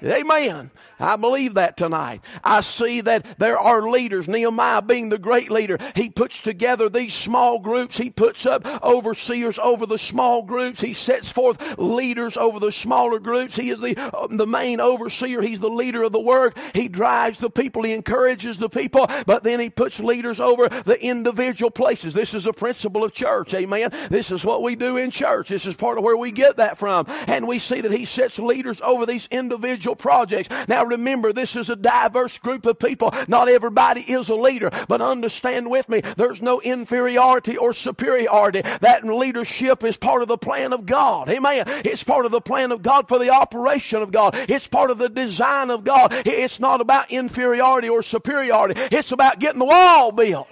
Amen. 0.03 0.71
I 0.99 1.17
believe 1.17 1.55
that 1.55 1.77
tonight. 1.77 2.23
I 2.43 2.61
see 2.61 3.01
that 3.03 3.39
there 3.39 3.59
are 3.59 3.91
leaders, 3.91 4.29
Nehemiah 4.29 4.83
being 4.83 5.09
the 5.09 5.19
great 5.19 5.51
leader. 5.51 5.79
He 5.95 6.09
puts 6.09 6.41
together 6.41 6.89
these 6.89 7.13
small 7.13 7.59
groups. 7.59 7.97
He 7.99 8.11
puts 8.11 8.47
up 8.47 8.67
overseers 8.83 9.59
over 9.59 9.87
the 9.87 9.99
small 9.99 10.43
groups. 10.43 10.81
He 10.81 10.95
sets 10.95 11.31
forth 11.31 11.79
leaders 11.79 12.37
over 12.37 12.61
the 12.61 12.73
smaller 12.73 13.19
groups. 13.19 13.57
He 13.57 13.71
is 13.71 13.81
the, 13.81 13.97
uh, 13.97 14.29
the 14.31 14.47
main 14.47 14.81
overseer. 14.81 15.43
He's 15.43 15.61
the 15.61 15.71
leader 15.71 16.03
of 16.03 16.13
the 16.13 16.21
work. 16.21 16.57
He 16.75 16.89
drives 16.89 17.39
the 17.39 17.51
people. 17.51 17.83
He 17.83 17.93
encourages 17.93 18.59
the 18.59 18.69
people, 18.69 19.07
but 19.27 19.43
then 19.43 19.61
he 19.61 19.71
puts 19.71 20.01
leaders 20.01 20.41
over 20.41 20.69
the 20.69 21.03
individual 21.03 21.71
places. 21.71 22.15
This 22.15 22.33
is 22.33 22.47
a 22.47 22.53
principle 22.53 23.05
of 23.05 23.13
church. 23.13 23.53
Amen. 23.55 23.91
This 24.11 24.31
is 24.31 24.45
what 24.45 24.63
we 24.63 24.77
do 24.77 24.97
in 24.97 25.11
church. 25.11 25.49
This 25.49 25.67
is 25.67 25.77
part 25.77 25.99
of 25.99 26.05
where 26.05 26.17
we 26.17 26.33
get 26.33 26.57
that 26.57 26.79
from. 26.79 27.07
And 27.27 27.47
we 27.47 27.59
see 27.59 27.81
that 27.81 27.93
he 27.93 28.05
sets 28.05 28.39
leaders 28.39 28.81
over 28.81 29.05
these 29.05 29.29
individual 29.31 29.96
projects. 29.97 30.49
Now 30.69 30.85
remember, 30.85 31.33
this 31.33 31.57
is 31.57 31.71
a 31.71 31.77
diverse 31.77 32.39
group 32.39 32.67
of 32.67 32.79
people. 32.79 33.13
Not 33.29 33.49
everybody 33.49 34.01
is 34.01 34.29
a 34.29 34.35
leader, 34.35 34.71
but 34.89 35.01
understand 35.01 35.71
with 35.71 35.89
me, 35.89 36.01
there's 36.17 36.43
no 36.43 36.61
inferiority 36.61 37.57
or 37.57 37.73
superiority. 37.73 38.63
That 38.81 39.05
leadership 39.05 39.85
is 39.85 39.97
part 39.97 40.23
of 40.23 40.29
the 40.29 40.39
plan 40.39 40.73
of 40.73 40.87
God. 40.87 41.29
Amen. 41.29 41.65
It's 41.67 42.03
part 42.03 42.27
of 42.27 42.33
the 42.33 42.41
plan 42.41 42.73
of 42.73 42.83
God 42.83 43.09
for 43.09 43.19
the 43.19 43.31
operation 43.31 44.03
of 44.03 44.13
God. 44.13 44.35
It's 44.49 44.67
part 44.67 44.91
of 44.91 44.99
the 44.99 45.09
design 45.09 45.71
of 45.71 45.85
God. 45.85 46.13
It's 46.27 46.61
not 46.61 46.81
about 46.81 47.11
inferiority 47.11 47.89
or 47.89 48.03
superiority. 48.03 48.81
It's 48.93 49.13
about 49.13 49.39
getting 49.39 49.59
the 49.59 49.65
wall 49.65 50.13
built. 50.13 50.49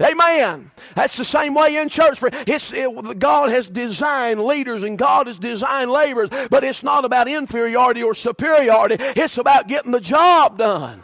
Amen. 0.00 0.70
That's 0.94 1.16
the 1.16 1.24
same 1.24 1.54
way 1.54 1.76
in 1.76 1.88
church. 1.88 2.20
It's, 2.46 2.72
it, 2.72 3.18
God 3.18 3.50
has 3.50 3.68
designed 3.68 4.42
leaders 4.42 4.82
and 4.82 4.98
God 4.98 5.26
has 5.26 5.36
designed 5.36 5.90
laborers, 5.90 6.30
but 6.50 6.64
it's 6.64 6.82
not 6.82 7.04
about 7.04 7.28
inferiority 7.28 8.02
or 8.02 8.14
superiority. 8.14 8.96
It's 8.98 9.36
about 9.38 9.68
getting 9.68 9.92
the 9.92 10.00
job 10.00 10.58
done. 10.58 11.02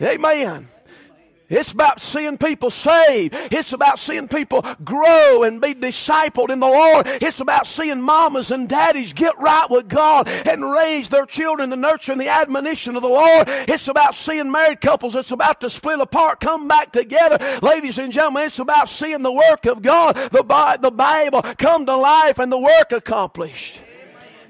Amen. 0.00 0.68
It's 1.48 1.72
about 1.72 2.02
seeing 2.02 2.36
people 2.36 2.70
saved. 2.70 3.34
It's 3.50 3.72
about 3.72 3.98
seeing 3.98 4.28
people 4.28 4.64
grow 4.84 5.44
and 5.44 5.60
be 5.60 5.74
discipled 5.74 6.50
in 6.50 6.60
the 6.60 6.66
Lord. 6.66 7.06
It's 7.06 7.40
about 7.40 7.66
seeing 7.66 8.02
mamas 8.02 8.50
and 8.50 8.68
daddies 8.68 9.12
get 9.14 9.38
right 9.38 9.68
with 9.70 9.88
God 9.88 10.28
and 10.28 10.70
raise 10.70 11.08
their 11.08 11.24
children, 11.24 11.70
the 11.70 11.76
nurture 11.76 12.12
and 12.12 12.20
the 12.20 12.28
admonition 12.28 12.96
of 12.96 13.02
the 13.02 13.08
Lord. 13.08 13.48
It's 13.48 13.88
about 13.88 14.14
seeing 14.14 14.50
married 14.50 14.80
couples 14.80 15.14
that's 15.14 15.30
about 15.30 15.60
to 15.62 15.70
split 15.70 16.00
apart 16.00 16.40
come 16.40 16.68
back 16.68 16.92
together. 16.92 17.58
Ladies 17.62 17.98
and 17.98 18.12
gentlemen, 18.12 18.44
it's 18.44 18.58
about 18.58 18.88
seeing 18.88 19.22
the 19.22 19.32
work 19.32 19.64
of 19.66 19.80
God, 19.80 20.16
the, 20.16 20.78
the 20.80 20.90
Bible 20.90 21.42
come 21.42 21.86
to 21.86 21.96
life 21.96 22.38
and 22.38 22.52
the 22.52 22.58
work 22.58 22.92
accomplished. 22.92 23.80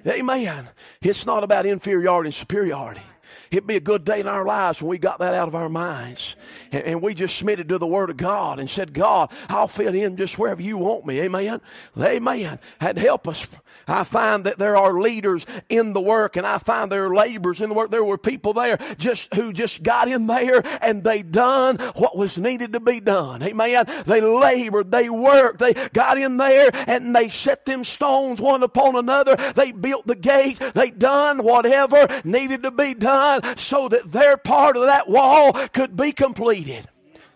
Amen. 0.06 0.68
It's 1.02 1.26
not 1.26 1.44
about 1.44 1.66
inferiority 1.66 2.28
and 2.28 2.34
superiority. 2.34 3.02
It'd 3.50 3.66
be 3.66 3.76
a 3.76 3.80
good 3.80 4.04
day 4.04 4.20
in 4.20 4.28
our 4.28 4.44
lives 4.44 4.82
when 4.82 4.90
we 4.90 4.98
got 4.98 5.20
that 5.20 5.34
out 5.34 5.48
of 5.48 5.54
our 5.54 5.68
minds 5.68 6.36
and, 6.70 6.82
and 6.84 7.02
we 7.02 7.14
just 7.14 7.38
submitted 7.38 7.68
to 7.70 7.78
the 7.78 7.86
Word 7.86 8.10
of 8.10 8.16
God 8.16 8.58
and 8.58 8.68
said, 8.68 8.92
God, 8.92 9.30
I'll 9.48 9.68
fit 9.68 9.94
in 9.94 10.16
just 10.16 10.38
wherever 10.38 10.60
you 10.60 10.76
want 10.76 11.06
me. 11.06 11.20
Amen. 11.20 11.60
Amen. 11.98 12.58
And 12.80 12.98
help 12.98 13.26
us. 13.26 13.46
I 13.86 14.04
find 14.04 14.44
that 14.44 14.58
there 14.58 14.76
are 14.76 15.00
leaders 15.00 15.46
in 15.68 15.94
the 15.94 16.00
work 16.00 16.36
and 16.36 16.46
I 16.46 16.58
find 16.58 16.92
there 16.92 17.06
are 17.06 17.14
laborers 17.14 17.60
in 17.60 17.70
the 17.70 17.74
work. 17.74 17.90
There 17.90 18.04
were 18.04 18.18
people 18.18 18.52
there 18.52 18.78
just 18.98 19.32
who 19.34 19.52
just 19.52 19.82
got 19.82 20.08
in 20.08 20.26
there 20.26 20.62
and 20.82 21.02
they 21.02 21.22
done 21.22 21.76
what 21.96 22.16
was 22.16 22.36
needed 22.36 22.74
to 22.74 22.80
be 22.80 23.00
done. 23.00 23.42
Amen. 23.42 23.86
They 24.04 24.20
labored, 24.20 24.90
they 24.90 25.08
worked, 25.08 25.58
they 25.60 25.72
got 25.92 26.18
in 26.18 26.36
there 26.36 26.70
and 26.86 27.16
they 27.16 27.30
set 27.30 27.64
them 27.64 27.84
stones 27.84 28.40
one 28.40 28.62
upon 28.62 28.96
another. 28.96 29.36
They 29.54 29.72
built 29.72 30.06
the 30.06 30.16
gates. 30.16 30.58
They 30.74 30.90
done 30.90 31.42
whatever 31.42 32.06
needed 32.24 32.62
to 32.64 32.70
be 32.70 32.94
done 32.94 33.37
so 33.56 33.88
that 33.88 34.12
their 34.12 34.36
part 34.36 34.76
of 34.76 34.84
that 34.84 35.08
wall 35.08 35.52
could 35.72 35.96
be 35.96 36.12
completed. 36.12 36.88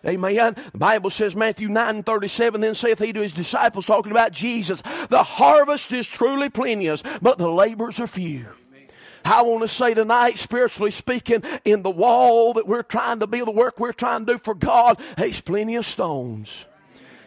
Amen. 0.05 0.55
The 0.73 0.77
Bible 0.77 1.09
says, 1.09 1.35
Matthew 1.35 1.69
9 1.69 2.03
37, 2.03 2.59
then 2.59 2.75
saith 2.75 2.99
he 2.99 3.13
to 3.13 3.21
his 3.21 3.31
disciples, 3.31 3.85
talking 3.85 4.11
about 4.11 4.33
Jesus, 4.33 4.81
the 5.09 5.23
harvest 5.23 5.91
is 5.93 6.07
truly 6.07 6.49
plenteous, 6.49 7.03
but 7.21 7.37
the 7.37 7.49
laborers 7.49 7.99
are 7.99 8.07
few. 8.07 8.47
I 9.25 9.41
want 9.43 9.61
to 9.61 9.69
say 9.69 9.93
tonight, 9.93 10.37
spiritually 10.37 10.91
speaking, 10.91 11.43
in 11.63 11.81
the 11.81 11.89
wall 11.89 12.53
that 12.53 12.67
we're 12.67 12.83
trying 12.83 13.19
to 13.19 13.27
build, 13.27 13.47
the 13.47 13.51
work 13.51 13.79
we're 13.79 13.93
trying 13.93 14.25
to 14.25 14.33
do 14.33 14.37
for 14.37 14.53
God, 14.53 14.99
there's 15.17 15.39
plenty 15.39 15.75
of 15.75 15.85
stones. 15.85 16.53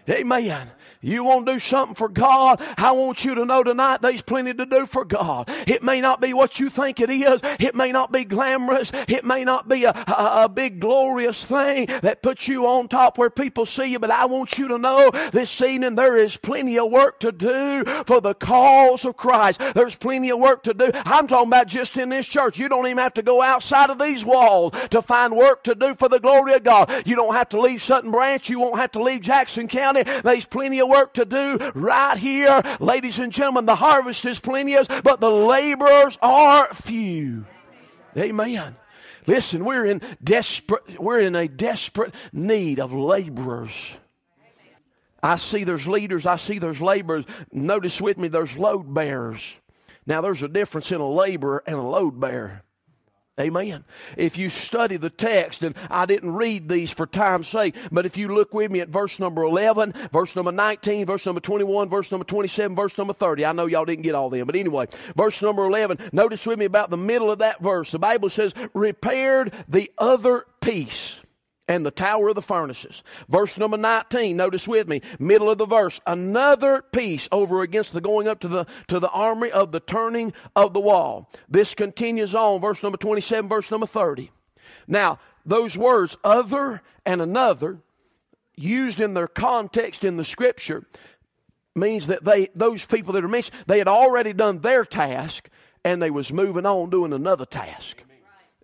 Amen. 0.08 0.70
You 1.06 1.22
want 1.22 1.46
to 1.46 1.52
do 1.52 1.60
something 1.60 1.94
for 1.94 2.08
God? 2.08 2.60
I 2.76 2.90
want 2.90 3.24
you 3.24 3.36
to 3.36 3.44
know 3.44 3.62
tonight 3.62 4.02
there's 4.02 4.22
plenty 4.22 4.52
to 4.54 4.66
do 4.66 4.86
for 4.86 5.04
God. 5.04 5.48
It 5.68 5.80
may 5.84 6.00
not 6.00 6.20
be 6.20 6.34
what 6.34 6.58
you 6.58 6.68
think 6.68 6.98
it 6.98 7.10
is. 7.10 7.40
It 7.60 7.76
may 7.76 7.92
not 7.92 8.10
be 8.10 8.24
glamorous. 8.24 8.90
It 9.06 9.24
may 9.24 9.44
not 9.44 9.68
be 9.68 9.84
a, 9.84 9.90
a, 9.90 10.44
a 10.44 10.48
big 10.48 10.80
glorious 10.80 11.44
thing 11.44 11.86
that 12.02 12.22
puts 12.22 12.48
you 12.48 12.66
on 12.66 12.88
top 12.88 13.18
where 13.18 13.30
people 13.30 13.66
see 13.66 13.84
you. 13.84 14.00
But 14.00 14.10
I 14.10 14.24
want 14.24 14.58
you 14.58 14.66
to 14.66 14.78
know 14.78 15.12
this 15.30 15.60
evening 15.62 15.94
there 15.94 16.16
is 16.16 16.36
plenty 16.36 16.76
of 16.76 16.90
work 16.90 17.20
to 17.20 17.30
do 17.30 17.84
for 18.04 18.20
the 18.20 18.34
cause 18.34 19.04
of 19.04 19.16
Christ. 19.16 19.60
There's 19.74 19.94
plenty 19.94 20.30
of 20.30 20.40
work 20.40 20.64
to 20.64 20.74
do. 20.74 20.90
I'm 20.92 21.28
talking 21.28 21.50
about 21.50 21.68
just 21.68 21.96
in 21.96 22.08
this 22.08 22.26
church. 22.26 22.58
You 22.58 22.68
don't 22.68 22.86
even 22.86 22.98
have 22.98 23.14
to 23.14 23.22
go 23.22 23.42
outside 23.42 23.90
of 23.90 24.00
these 24.00 24.24
walls 24.24 24.74
to 24.90 25.00
find 25.02 25.36
work 25.36 25.62
to 25.64 25.76
do 25.76 25.94
for 25.94 26.08
the 26.08 26.18
glory 26.18 26.54
of 26.54 26.64
God. 26.64 26.90
You 27.06 27.14
don't 27.14 27.34
have 27.34 27.50
to 27.50 27.60
leave 27.60 27.80
Sutton 27.80 28.10
Branch. 28.10 28.48
You 28.48 28.58
won't 28.58 28.80
have 28.80 28.90
to 28.92 29.02
leave 29.02 29.20
Jackson 29.20 29.68
County. 29.68 30.02
There's 30.02 30.46
plenty 30.46 30.80
of 30.80 30.88
work 30.88 30.95
to 31.04 31.24
do 31.24 31.58
right 31.74 32.16
here. 32.16 32.62
Ladies 32.80 33.18
and 33.18 33.32
gentlemen, 33.32 33.66
the 33.66 33.76
harvest 33.76 34.24
is 34.24 34.40
plenteous, 34.40 34.88
but 35.02 35.20
the 35.20 35.30
laborers 35.30 36.18
are 36.22 36.66
few. 36.74 37.44
Amen. 38.16 38.76
Listen, 39.26 39.64
we're 39.64 39.84
in 39.84 40.00
desperate, 40.22 41.00
we're 41.00 41.20
in 41.20 41.34
a 41.34 41.48
desperate 41.48 42.14
need 42.32 42.80
of 42.80 42.92
laborers. 42.92 43.72
I 45.22 45.36
see 45.36 45.64
there's 45.64 45.88
leaders, 45.88 46.24
I 46.24 46.36
see 46.36 46.58
there's 46.58 46.80
laborers. 46.80 47.24
Notice 47.52 48.00
with 48.00 48.18
me, 48.18 48.28
there's 48.28 48.56
load 48.56 48.94
bearers. 48.94 49.42
Now, 50.06 50.20
there's 50.20 50.44
a 50.44 50.48
difference 50.48 50.92
in 50.92 51.00
a 51.00 51.10
laborer 51.10 51.64
and 51.66 51.76
a 51.76 51.82
load 51.82 52.20
bearer. 52.20 52.62
Amen. 53.38 53.84
If 54.16 54.38
you 54.38 54.48
study 54.48 54.96
the 54.96 55.10
text, 55.10 55.62
and 55.62 55.76
I 55.90 56.06
didn't 56.06 56.32
read 56.32 56.70
these 56.70 56.90
for 56.90 57.06
time's 57.06 57.48
sake, 57.48 57.76
but 57.92 58.06
if 58.06 58.16
you 58.16 58.34
look 58.34 58.54
with 58.54 58.70
me 58.70 58.80
at 58.80 58.88
verse 58.88 59.20
number 59.20 59.42
11, 59.42 59.92
verse 60.10 60.34
number 60.34 60.52
19, 60.52 61.04
verse 61.04 61.26
number 61.26 61.42
21, 61.42 61.90
verse 61.90 62.10
number 62.10 62.24
27, 62.24 62.74
verse 62.74 62.96
number 62.96 63.12
30. 63.12 63.44
I 63.44 63.52
know 63.52 63.66
y'all 63.66 63.84
didn't 63.84 64.04
get 64.04 64.14
all 64.14 64.30
them, 64.30 64.46
but 64.46 64.56
anyway, 64.56 64.86
verse 65.14 65.42
number 65.42 65.66
11, 65.66 65.98
notice 66.12 66.46
with 66.46 66.58
me 66.58 66.64
about 66.64 66.88
the 66.88 66.96
middle 66.96 67.30
of 67.30 67.40
that 67.40 67.60
verse. 67.62 67.92
The 67.92 67.98
Bible 67.98 68.30
says, 68.30 68.54
repaired 68.72 69.52
the 69.68 69.92
other 69.98 70.46
piece. 70.62 71.20
And 71.68 71.84
the 71.84 71.90
tower 71.90 72.28
of 72.28 72.34
the 72.34 72.42
furnaces. 72.42 73.02
Verse 73.28 73.58
number 73.58 73.76
19, 73.76 74.36
notice 74.36 74.68
with 74.68 74.88
me, 74.88 75.02
middle 75.18 75.50
of 75.50 75.58
the 75.58 75.66
verse, 75.66 76.00
another 76.06 76.82
piece 76.92 77.28
over 77.32 77.62
against 77.62 77.92
the 77.92 78.00
going 78.00 78.28
up 78.28 78.40
to 78.40 78.48
the, 78.48 78.66
to 78.88 79.00
the 79.00 79.10
armory 79.10 79.50
of 79.50 79.72
the 79.72 79.80
turning 79.80 80.32
of 80.54 80.72
the 80.72 80.80
wall. 80.80 81.30
This 81.48 81.74
continues 81.74 82.34
on, 82.34 82.60
verse 82.60 82.82
number 82.82 82.98
27, 82.98 83.48
verse 83.48 83.70
number 83.70 83.86
30. 83.86 84.30
Now, 84.86 85.18
those 85.44 85.76
words, 85.76 86.16
other 86.24 86.82
and 87.04 87.20
another, 87.20 87.78
used 88.56 89.00
in 89.00 89.14
their 89.14 89.28
context 89.28 90.04
in 90.04 90.16
the 90.16 90.24
scripture, 90.24 90.84
means 91.74 92.06
that 92.06 92.24
they, 92.24 92.48
those 92.54 92.84
people 92.84 93.12
that 93.12 93.24
are 93.24 93.28
mentioned, 93.28 93.56
they 93.66 93.78
had 93.78 93.88
already 93.88 94.32
done 94.32 94.60
their 94.60 94.84
task 94.84 95.48
and 95.84 96.02
they 96.02 96.10
was 96.10 96.32
moving 96.32 96.66
on 96.66 96.90
doing 96.90 97.12
another 97.12 97.46
task. 97.46 98.02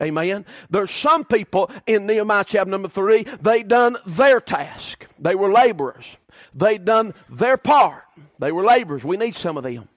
Amen. 0.03 0.45
There's 0.69 0.91
some 0.91 1.25
people 1.25 1.71
in 1.87 2.07
Nehemiah 2.07 2.45
chapter 2.47 2.71
number 2.71 2.89
three, 2.89 3.23
they 3.41 3.63
done 3.63 3.97
their 4.07 4.41
task. 4.41 5.07
They 5.19 5.35
were 5.35 5.53
laborers. 5.53 6.07
They 6.55 6.79
done 6.79 7.15
their 7.29 7.57
part. 7.57 8.05
They 8.39 8.53
were 8.53 8.65
laborers. 8.65 9.05
We 9.05 9.17
need 9.17 9.35
some 9.35 9.57
of 9.57 9.65
them. 9.65 9.89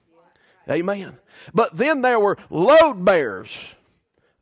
Amen. 0.70 1.18
But 1.52 1.76
then 1.76 2.02
there 2.02 2.20
were 2.20 2.38
load 2.50 3.04
bearers. 3.04 3.56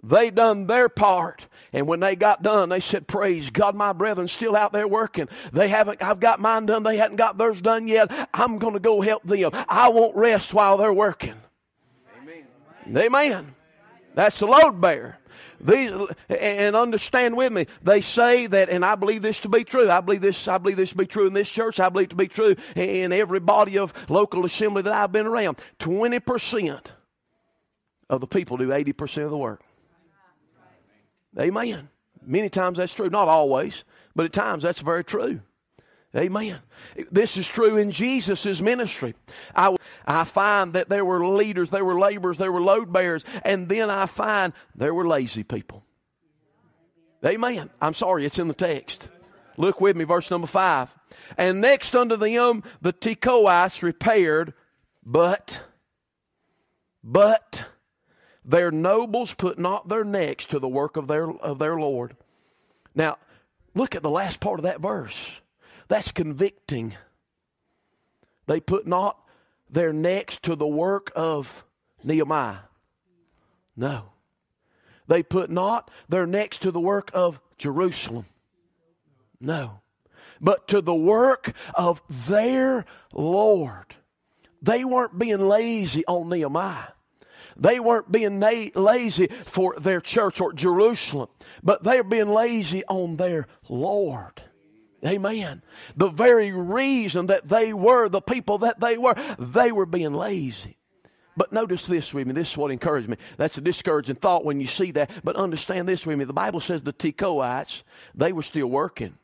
They 0.03 0.31
done 0.31 0.67
their 0.67 0.89
part. 0.89 1.49
And 1.73 1.89
when 1.89 2.01
they 2.01 2.15
got 2.15 2.43
done, 2.43 2.69
they 2.69 2.81
said, 2.81 3.07
Praise 3.07 3.51
God, 3.51 3.75
my 3.75 3.93
brethren 3.93 4.29
still 4.29 4.55
out 4.55 4.73
there 4.73 4.87
working. 4.87 5.29
They 5.53 5.69
haven't, 5.69 6.03
I've 6.03 6.21
got 6.21 6.41
mine 6.41 6.67
done. 6.67 6.83
They 6.83 6.99
hadn't 6.99 7.17
got 7.17 7.39
theirs 7.39 7.61
done 7.61 7.89
yet. 7.89 8.13
I'm 8.33 8.59
going 8.59 8.75
to 8.75 8.81
go 8.81 9.01
help 9.01 9.23
them. 9.25 9.51
I 9.69 9.89
won't 9.89 10.15
rest 10.15 10.53
while 10.53 10.77
they're 10.77 10.93
working. 10.93 11.35
Amen. 12.23 12.97
Amen. 12.97 13.55
That's 14.15 14.39
the 14.39 14.47
load 14.47 14.81
bearer. 14.81 15.19
These, 15.65 15.93
and 16.29 16.77
understand 16.77 17.39
with 17.39 17.51
me, 17.51 17.67
they 17.83 18.03
say 18.03 18.47
that, 18.47 18.69
and 18.69 18.85
I 18.85 18.97
believe 18.97 19.23
this 19.23 19.41
to 19.41 19.49
be 19.49 19.65
true. 19.65 19.91
I 19.91 20.01
believe 20.01 20.21
this, 20.21 20.47
I 20.47 20.59
believe 20.59 20.77
this 20.77 20.91
to 20.91 20.97
be 20.97 21.07
true 21.07 21.27
in 21.27 21.33
this 21.33 21.49
church. 21.49 21.81
I 21.81 21.89
believe 21.89 22.09
it 22.09 22.11
to 22.11 22.17
be 22.17 22.29
true 22.29 22.55
in 22.77 23.13
every 23.13 23.41
body 23.41 23.79
of 23.79 23.95
local 24.11 24.45
assembly 24.45 24.83
that 24.83 24.93
I've 24.93 25.11
been 25.11 25.27
around. 25.27 25.59
20% 25.79 26.91
of 28.11 28.21
the 28.21 28.27
people 28.27 28.59
do 28.59 28.69
80% 28.69 29.25
of 29.25 29.31
the 29.31 29.39
work. 29.39 29.63
Amen. 31.39 31.89
Many 32.27 32.51
times 32.51 32.77
that's 32.77 32.93
true. 32.93 33.09
Not 33.09 33.29
always, 33.29 33.85
but 34.15 34.27
at 34.27 34.35
times 34.35 34.63
that's 34.63 34.81
very 34.81 35.03
true. 35.03 35.41
Amen. 36.17 36.59
This 37.11 37.37
is 37.37 37.49
true 37.49 37.77
in 37.77 37.91
Jesus' 37.91 38.61
ministry. 38.61 39.15
I, 39.55 39.75
I 40.07 40.25
find 40.25 40.73
that 40.75 40.89
there 40.89 41.05
were 41.05 41.27
leaders, 41.27 41.71
there 41.71 41.85
were 41.85 41.99
laborers, 41.99 42.39
there 42.39 42.53
were 42.53 42.63
load 42.63 42.93
bearers, 42.93 43.25
and 43.43 43.69
then 43.69 43.91
I 43.91 44.07
find 44.07 44.53
there 44.77 44.95
were 44.95 45.07
lazy 45.07 45.43
people. 45.43 45.85
Amen. 47.25 47.71
I'm 47.81 47.95
sorry, 47.95 48.25
it's 48.25 48.39
in 48.39 48.49
the 48.49 48.55
text. 48.55 49.09
Look 49.57 49.81
with 49.81 49.97
me, 49.97 50.05
verse 50.05 50.31
number 50.31 50.47
five. 50.47 50.89
And 51.37 51.61
next 51.61 51.97
unto 51.97 52.17
them 52.17 52.63
the 52.81 52.93
Tekoites 52.93 53.83
repaired, 53.83 54.53
but, 55.05 55.63
but 57.03 57.65
their 58.45 58.71
nobles 58.71 59.35
put 59.35 59.59
not 59.59 59.89
their 59.89 60.05
necks 60.05 60.47
to 60.47 60.59
the 60.59 60.69
work 60.69 60.97
of 60.97 61.09
their, 61.09 61.31
of 61.31 61.59
their 61.59 61.77
Lord. 61.77 62.17
Now, 62.95 63.19
look 63.75 63.95
at 63.95 64.03
the 64.03 64.11
last 64.11 64.39
part 64.39 64.61
of 64.61 64.65
that 64.65 64.81
verse. 64.81 65.33
That's 65.89 66.13
convicting. 66.13 66.95
They 68.47 68.61
put 68.61 68.87
not 68.87 69.19
their 69.71 69.93
necks 69.93 70.39
to 70.43 70.57
the 70.57 70.67
work 70.67 71.11
of 71.15 71.65
Nehemiah. 72.03 72.59
No. 73.77 74.11
They 75.07 75.23
put 75.23 75.51
not 75.51 75.91
their 76.09 76.27
necks 76.27 76.59
to 76.59 76.71
the 76.71 76.81
work 76.81 77.11
of 77.13 77.41
Jerusalem. 77.59 78.27
No. 79.41 79.81
But 80.41 80.69
to 80.69 80.81
the 80.81 80.95
work 80.95 81.53
of 81.75 82.03
their 82.09 82.85
Lord. 83.13 83.95
They 84.63 84.85
weren't 84.85 85.19
being 85.19 85.47
lazy 85.49 86.07
on 86.07 86.29
Nehemiah. 86.29 86.93
They 87.57 87.79
weren't 87.79 88.11
being 88.11 88.39
na- 88.39 88.71
lazy 88.75 89.27
for 89.27 89.77
their 89.79 90.01
church 90.01 90.41
or 90.41 90.53
Jerusalem, 90.53 91.29
but 91.63 91.85
they're 91.85 92.03
being 92.03 92.29
lazy 92.29 92.85
on 92.87 93.17
their 93.17 93.47
Lord. 93.69 94.43
Amen. 95.07 95.63
The 95.97 96.09
very 96.09 96.51
reason 96.51 97.27
that 97.27 97.49
they 97.49 97.73
were 97.73 98.09
the 98.09 98.23
people 98.23 98.59
that 98.59 98.81
they 98.81 98.97
were, 98.97 99.15
they 99.39 99.71
were 99.71 99.87
being 99.87 100.15
lazy. 100.15 100.79
But 101.37 101.53
notice 101.53 101.87
this 101.87 102.15
with 102.15 102.27
me. 102.27 102.33
This 102.33 102.53
is 102.53 102.57
what 102.57 102.71
encouraged 102.71 103.09
me. 103.09 103.17
That's 103.37 103.59
a 103.59 103.61
discouraging 103.61 104.17
thought 104.17 104.45
when 104.45 104.61
you 104.61 104.67
see 104.67 104.93
that. 104.93 105.11
But 105.25 105.37
understand 105.37 105.89
this 105.89 106.07
with 106.07 106.19
me. 106.19 106.25
The 106.25 106.33
Bible 106.33 106.61
says 106.61 106.83
the 106.83 106.93
Tekoites, 106.93 107.83
they 108.15 108.33
were 108.33 108.43
still 108.43 108.69
working. 108.69 109.19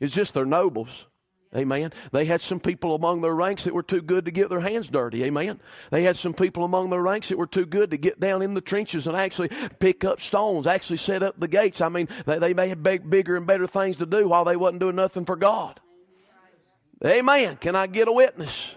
It's 0.00 0.14
just 0.14 0.34
their 0.34 0.44
nobles. 0.44 1.06
Amen. 1.54 1.92
They 2.12 2.24
had 2.24 2.40
some 2.40 2.60
people 2.60 2.94
among 2.94 3.20
their 3.20 3.34
ranks 3.34 3.64
that 3.64 3.74
were 3.74 3.82
too 3.82 4.00
good 4.00 4.24
to 4.24 4.30
get 4.30 4.48
their 4.48 4.60
hands 4.60 4.88
dirty. 4.88 5.22
Amen. 5.24 5.60
They 5.90 6.02
had 6.02 6.16
some 6.16 6.32
people 6.32 6.64
among 6.64 6.88
their 6.88 7.02
ranks 7.02 7.28
that 7.28 7.36
were 7.36 7.46
too 7.46 7.66
good 7.66 7.90
to 7.90 7.98
get 7.98 8.18
down 8.18 8.40
in 8.40 8.54
the 8.54 8.62
trenches 8.62 9.06
and 9.06 9.14
actually 9.14 9.50
pick 9.78 10.02
up 10.02 10.18
stones, 10.20 10.66
actually 10.66 10.96
set 10.96 11.22
up 11.22 11.38
the 11.38 11.48
gates. 11.48 11.82
I 11.82 11.90
mean, 11.90 12.08
they, 12.24 12.38
they 12.38 12.54
may 12.54 12.68
have 12.68 12.82
big, 12.82 13.08
bigger 13.08 13.36
and 13.36 13.46
better 13.46 13.66
things 13.66 13.96
to 13.96 14.06
do 14.06 14.28
while 14.28 14.44
they 14.44 14.56
wasn't 14.56 14.80
doing 14.80 14.96
nothing 14.96 15.26
for 15.26 15.36
God. 15.36 15.78
Amen. 17.04 17.56
Can 17.56 17.76
I 17.76 17.86
get 17.86 18.08
a 18.08 18.12
witness? 18.12 18.74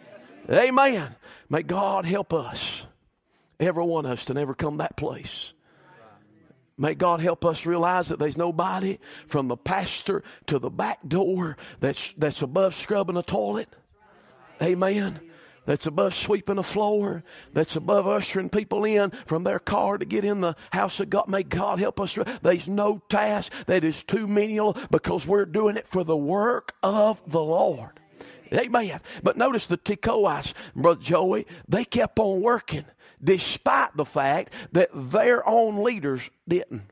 Amen. 0.49 1.15
May 1.49 1.63
God 1.63 2.05
help 2.05 2.33
us, 2.33 2.81
every 3.57 3.83
one 3.83 4.05
of 4.05 4.11
us, 4.11 4.25
to 4.25 4.33
never 4.33 4.53
come 4.53 4.77
that 4.77 4.97
place. 4.97 5.53
May 6.77 6.93
God 6.93 7.21
help 7.21 7.45
us 7.45 7.65
realize 7.65 8.09
that 8.09 8.19
there's 8.19 8.37
nobody 8.37 8.97
from 9.27 9.47
the 9.47 9.55
pastor 9.55 10.23
to 10.47 10.59
the 10.59 10.69
back 10.69 10.99
door 11.07 11.57
that's, 11.79 12.13
that's 12.17 12.41
above 12.41 12.75
scrubbing 12.75 13.15
a 13.15 13.23
toilet. 13.23 13.69
Amen. 14.61 15.19
That's 15.65 15.87
above 15.87 16.13
sweeping 16.13 16.57
a 16.57 16.63
floor. 16.63 17.23
That's 17.53 17.75
above 17.75 18.07
ushering 18.07 18.49
people 18.49 18.85
in 18.85 19.11
from 19.25 19.43
their 19.43 19.59
car 19.59 19.97
to 19.97 20.05
get 20.05 20.23
in 20.23 20.41
the 20.41 20.55
house 20.71 20.99
of 20.99 21.09
God. 21.09 21.27
May 21.27 21.43
God 21.43 21.79
help 21.79 21.99
us. 21.99 22.17
There's 22.41 22.67
no 22.67 23.01
task 23.09 23.51
that 23.65 23.83
is 23.83 24.03
too 24.03 24.27
menial 24.27 24.77
because 24.91 25.25
we're 25.25 25.45
doing 25.45 25.77
it 25.77 25.87
for 25.87 26.03
the 26.03 26.17
work 26.17 26.75
of 26.83 27.21
the 27.25 27.41
Lord. 27.41 27.99
Amen. 28.53 28.99
But 29.23 29.37
notice 29.37 29.65
the 29.65 29.77
Tekoites, 29.77 30.53
Brother 30.75 31.01
Joey, 31.01 31.47
they 31.67 31.83
kept 31.83 32.19
on 32.19 32.41
working 32.41 32.85
despite 33.23 33.95
the 33.95 34.05
fact 34.05 34.53
that 34.71 34.89
their 34.93 35.47
own 35.47 35.83
leaders 35.83 36.29
didn't. 36.47 36.91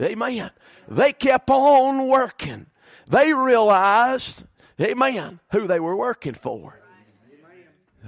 Amen. 0.00 0.50
They 0.88 1.12
kept 1.12 1.50
on 1.50 2.08
working. 2.08 2.66
They 3.06 3.34
realized, 3.34 4.44
amen, 4.80 5.40
who 5.52 5.66
they 5.66 5.80
were 5.80 5.96
working 5.96 6.34
for. 6.34 6.82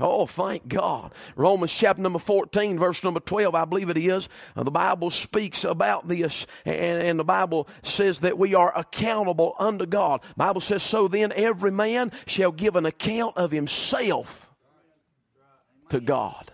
Oh, 0.00 0.26
thank 0.26 0.66
God. 0.66 1.12
Romans 1.36 1.72
chapter 1.72 2.02
number 2.02 2.18
14, 2.18 2.78
verse 2.78 3.04
number 3.04 3.20
12, 3.20 3.54
I 3.54 3.64
believe 3.64 3.90
it 3.90 3.96
is. 3.96 4.28
Uh, 4.56 4.64
the 4.64 4.70
Bible 4.70 5.10
speaks 5.10 5.62
about 5.62 6.08
this, 6.08 6.46
and, 6.64 7.02
and, 7.02 7.18
the 7.18 7.24
Bible 7.24 7.68
says 7.84 8.20
that 8.20 8.36
we 8.36 8.56
are 8.56 8.76
accountable 8.76 9.54
unto 9.58 9.86
God. 9.86 10.22
The 10.22 10.34
Bible 10.34 10.60
says, 10.60 10.82
So 10.82 11.06
then 11.06 11.32
every 11.36 11.70
man 11.70 12.10
shall 12.26 12.50
give 12.50 12.74
an 12.74 12.86
account 12.86 13.36
of 13.36 13.52
himself 13.52 14.50
to 15.90 16.00
God. 16.00 16.50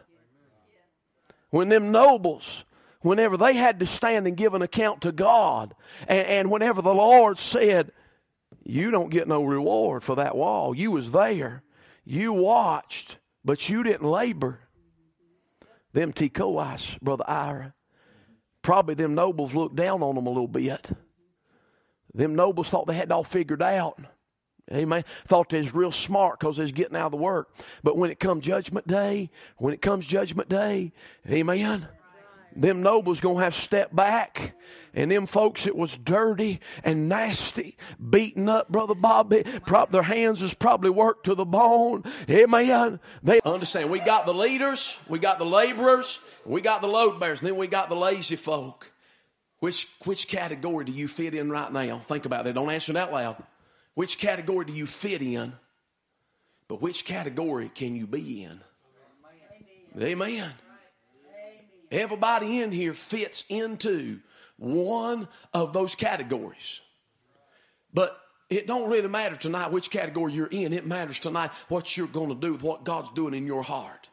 When 1.51 1.69
them 1.69 1.93
nobles, 1.93 2.65
whenever 3.03 3.37
they 3.37 3.55
had 3.55 3.81
to 3.81 3.87
stand 3.87 4.27
and 4.27 4.37
give 4.37 4.55
an 4.55 4.63
account 4.63 5.03
to 5.03 5.13
God, 5.13 5.75
and, 6.07 6.27
and 6.27 6.51
whenever 6.51 6.83
the 6.83 6.95
Lord 6.95 7.39
said, 7.39 7.93
You 8.65 8.91
don't 8.91 9.11
get 9.11 9.29
no 9.29 9.43
reward 9.43 10.03
for 10.03 10.17
that 10.17 10.37
wall, 10.37 10.75
you 10.75 10.93
was 10.93 11.11
there, 11.11 11.63
you 12.05 12.33
watched, 12.33 13.19
but 13.45 13.69
you 13.69 13.83
didn't 13.83 14.09
labor. 14.09 14.61
Them 15.93 16.13
Tekoites, 16.13 17.01
Brother 17.01 17.25
Ira, 17.27 17.75
probably 18.63 18.95
them 18.95 19.15
nobles 19.15 19.55
looked 19.55 19.75
down 19.75 20.03
on 20.03 20.15
them 20.15 20.27
a 20.27 20.31
little 20.31 20.47
bit. 20.47 20.91
Them 22.15 22.35
nobles 22.35 22.69
thought 22.69 22.87
they 22.87 22.95
had 22.95 23.09
it 23.09 23.13
all 23.13 23.25
figured 23.25 23.63
out. 23.63 24.01
Amen. 24.73 25.05
Thought 25.27 25.51
they 25.51 25.61
was 25.61 25.75
real 25.75 25.93
smart 25.93 26.39
because 26.39 26.57
they 26.57 26.63
was 26.63 26.73
getting 26.73 26.97
out 26.97 27.07
of 27.07 27.13
the 27.13 27.17
work. 27.17 27.53
But 27.83 27.97
when 27.97 28.11
it 28.11 28.21
comes 28.21 28.45
judgment 28.45 28.87
day, 28.87 29.31
when 29.57 29.75
it 29.75 29.83
comes 29.83 30.07
judgment 30.07 30.49
day, 30.49 30.93
amen, 31.29 31.89
them 32.55 32.83
nobles 32.83 33.21
to 33.21 33.37
have 33.39 33.55
to 33.55 33.61
step 33.61 33.95
back. 33.95 34.55
And 34.93 35.11
them 35.11 35.27
folks 35.27 35.65
that 35.65 35.77
was 35.77 35.97
dirty 35.97 36.61
and 36.83 37.09
nasty, 37.09 37.77
beaten 38.11 38.49
up, 38.49 38.69
Brother 38.69 38.97
Bobby, 38.97 39.45
prop, 39.65 39.93
their 39.93 40.03
hands 40.03 40.43
was 40.43 40.53
probably 40.53 40.91
worked 40.91 41.27
to 41.27 41.37
the 41.37 41.45
bone. 41.45 42.03
Amen. 42.29 42.99
They 43.23 43.41
understand. 43.45 43.91
We 43.91 44.01
got 44.01 44.27
the 44.27 44.35
leaders, 44.35 44.99
we 45.09 45.21
got 45.21 45.39
the 45.39 45.47
laborers, 45.47 46.21
we 46.45 46.61
got 46.61 46.81
the 46.81 46.89
load 46.89 47.21
bearers, 47.21 47.41
then 47.41 47.57
we 47.57 47.69
got 47.69 47.89
the 47.89 47.95
lazy 47.95 48.35
folk. 48.37 48.93
Which, 49.61 49.89
which 50.05 50.27
category 50.27 50.87
do 50.87 50.93
you 50.93 51.07
fit 51.07 51.35
in 51.35 51.51
right 51.51 51.73
now? 51.73 51.99
Think 51.99 52.25
about 52.25 52.45
that. 52.45 52.55
Don't 52.55 52.71
answer 52.71 52.93
that 52.95 53.13
loud. 53.13 53.37
Which 53.95 54.19
category 54.19 54.65
do 54.65 54.73
you 54.73 54.87
fit 54.87 55.23
in? 55.23 55.53
But 56.69 56.81
which 56.81 57.05
category 57.05 57.71
can 57.75 57.97
you 57.97 58.07
be 58.07 58.45
in? 58.45 58.61
Amen. 59.97 60.13
Amen. 60.23 60.53
Everybody 61.91 62.61
in 62.61 62.71
here 62.71 62.95
fits 62.95 63.45
into 63.49 64.21
one 64.57 65.27
of 65.53 65.73
those 65.73 65.97
categories. 65.97 66.81
But 67.93 68.17
it 68.49 68.67
don't 68.67 68.89
really 68.89 69.09
matter 69.09 69.35
tonight 69.35 69.73
which 69.73 69.91
category 69.91 70.33
you're 70.33 70.47
in. 70.47 70.73
It 70.73 70.87
matters 70.87 71.19
tonight 71.19 71.51
what 71.69 71.97
you're 71.97 72.07
going 72.07 72.29
to 72.29 72.35
do 72.35 72.53
with 72.53 72.63
what 72.63 72.85
God's 72.85 73.11
doing 73.11 73.35
in 73.35 73.47
your 73.47 73.65
heart. 73.65 74.09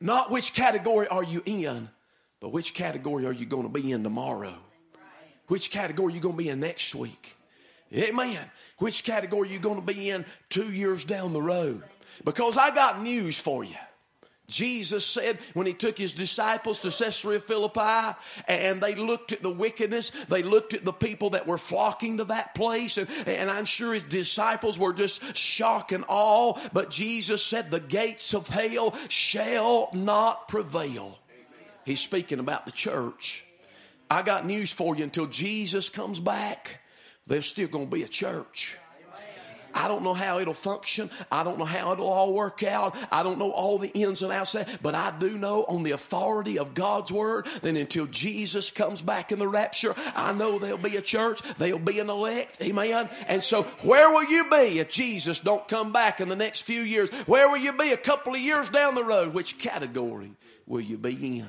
Not 0.00 0.30
which 0.30 0.54
category 0.54 1.06
are 1.08 1.22
you 1.22 1.42
in, 1.44 1.88
but 2.40 2.52
which 2.52 2.74
category 2.74 3.26
are 3.26 3.32
you 3.32 3.46
going 3.46 3.64
to 3.64 3.68
be 3.68 3.92
in 3.92 4.02
tomorrow? 4.02 4.54
Which 5.48 5.70
category 5.70 6.12
are 6.12 6.16
you 6.16 6.20
going 6.20 6.34
to 6.36 6.42
be 6.42 6.48
in 6.48 6.60
next 6.60 6.94
week? 6.94 7.36
Amen. 7.94 8.38
Which 8.78 9.04
category 9.04 9.48
are 9.48 9.52
you 9.52 9.58
going 9.58 9.84
to 9.84 9.94
be 9.94 10.10
in 10.10 10.24
two 10.48 10.72
years 10.72 11.04
down 11.04 11.32
the 11.32 11.42
road? 11.42 11.82
Because 12.24 12.56
I 12.56 12.70
got 12.74 13.02
news 13.02 13.38
for 13.38 13.64
you. 13.64 13.76
Jesus 14.48 15.06
said 15.06 15.38
when 15.54 15.66
he 15.66 15.72
took 15.72 15.96
his 15.96 16.12
disciples 16.12 16.80
to 16.80 16.90
Caesarea 16.90 17.40
Philippi 17.40 18.16
and 18.46 18.82
they 18.82 18.94
looked 18.94 19.32
at 19.32 19.42
the 19.42 19.50
wickedness, 19.50 20.10
they 20.28 20.42
looked 20.42 20.74
at 20.74 20.84
the 20.84 20.92
people 20.92 21.30
that 21.30 21.46
were 21.46 21.58
flocking 21.58 22.18
to 22.18 22.24
that 22.24 22.54
place, 22.54 22.98
and, 22.98 23.08
and 23.26 23.50
I'm 23.50 23.64
sure 23.64 23.94
his 23.94 24.02
disciples 24.02 24.78
were 24.78 24.92
just 24.92 25.36
shocked 25.36 25.92
and 25.92 26.04
awe. 26.06 26.58
But 26.72 26.90
Jesus 26.90 27.42
said, 27.42 27.70
The 27.70 27.80
gates 27.80 28.34
of 28.34 28.48
hell 28.48 28.94
shall 29.08 29.88
not 29.94 30.48
prevail. 30.48 31.18
He's 31.84 32.00
speaking 32.00 32.38
about 32.38 32.66
the 32.66 32.72
church. 32.72 33.44
I 34.10 34.20
got 34.22 34.44
news 34.44 34.70
for 34.70 34.94
you 34.94 35.04
until 35.04 35.26
Jesus 35.26 35.88
comes 35.88 36.20
back, 36.20 36.81
there's 37.26 37.46
still 37.46 37.68
going 37.68 37.88
to 37.88 37.96
be 37.96 38.02
a 38.02 38.08
church. 38.08 38.78
I 39.74 39.88
don't 39.88 40.02
know 40.02 40.14
how 40.14 40.38
it'll 40.38 40.54
function. 40.54 41.10
I 41.30 41.44
don't 41.44 41.58
know 41.58 41.64
how 41.64 41.92
it'll 41.92 42.08
all 42.08 42.32
work 42.32 42.62
out. 42.62 42.96
I 43.10 43.22
don't 43.22 43.38
know 43.38 43.50
all 43.50 43.78
the 43.78 43.88
ins 43.88 44.22
and 44.22 44.32
outs, 44.32 44.56
but 44.82 44.94
I 44.94 45.14
do 45.18 45.38
know 45.38 45.64
on 45.64 45.82
the 45.82 45.92
authority 45.92 46.58
of 46.58 46.74
God's 46.74 47.10
word 47.10 47.46
that 47.62 47.76
until 47.76 48.06
Jesus 48.06 48.70
comes 48.70 49.02
back 49.02 49.32
in 49.32 49.38
the 49.38 49.48
rapture, 49.48 49.94
I 50.14 50.32
know 50.32 50.58
there'll 50.58 50.78
be 50.78 50.96
a 50.96 51.02
church. 51.02 51.40
There'll 51.58 51.78
be 51.78 52.00
an 52.00 52.10
elect. 52.10 52.60
Amen. 52.60 53.08
And 53.28 53.42
so 53.42 53.62
where 53.82 54.10
will 54.10 54.24
you 54.24 54.50
be 54.50 54.78
if 54.78 54.90
Jesus 54.90 55.40
don't 55.40 55.66
come 55.68 55.92
back 55.92 56.20
in 56.20 56.28
the 56.28 56.36
next 56.36 56.62
few 56.62 56.82
years? 56.82 57.10
Where 57.26 57.48
will 57.48 57.58
you 57.58 57.72
be 57.72 57.92
a 57.92 57.96
couple 57.96 58.34
of 58.34 58.40
years 58.40 58.70
down 58.70 58.94
the 58.94 59.04
road? 59.04 59.32
Which 59.32 59.58
category 59.58 60.32
will 60.66 60.80
you 60.80 60.98
be 60.98 61.38
in? 61.38 61.46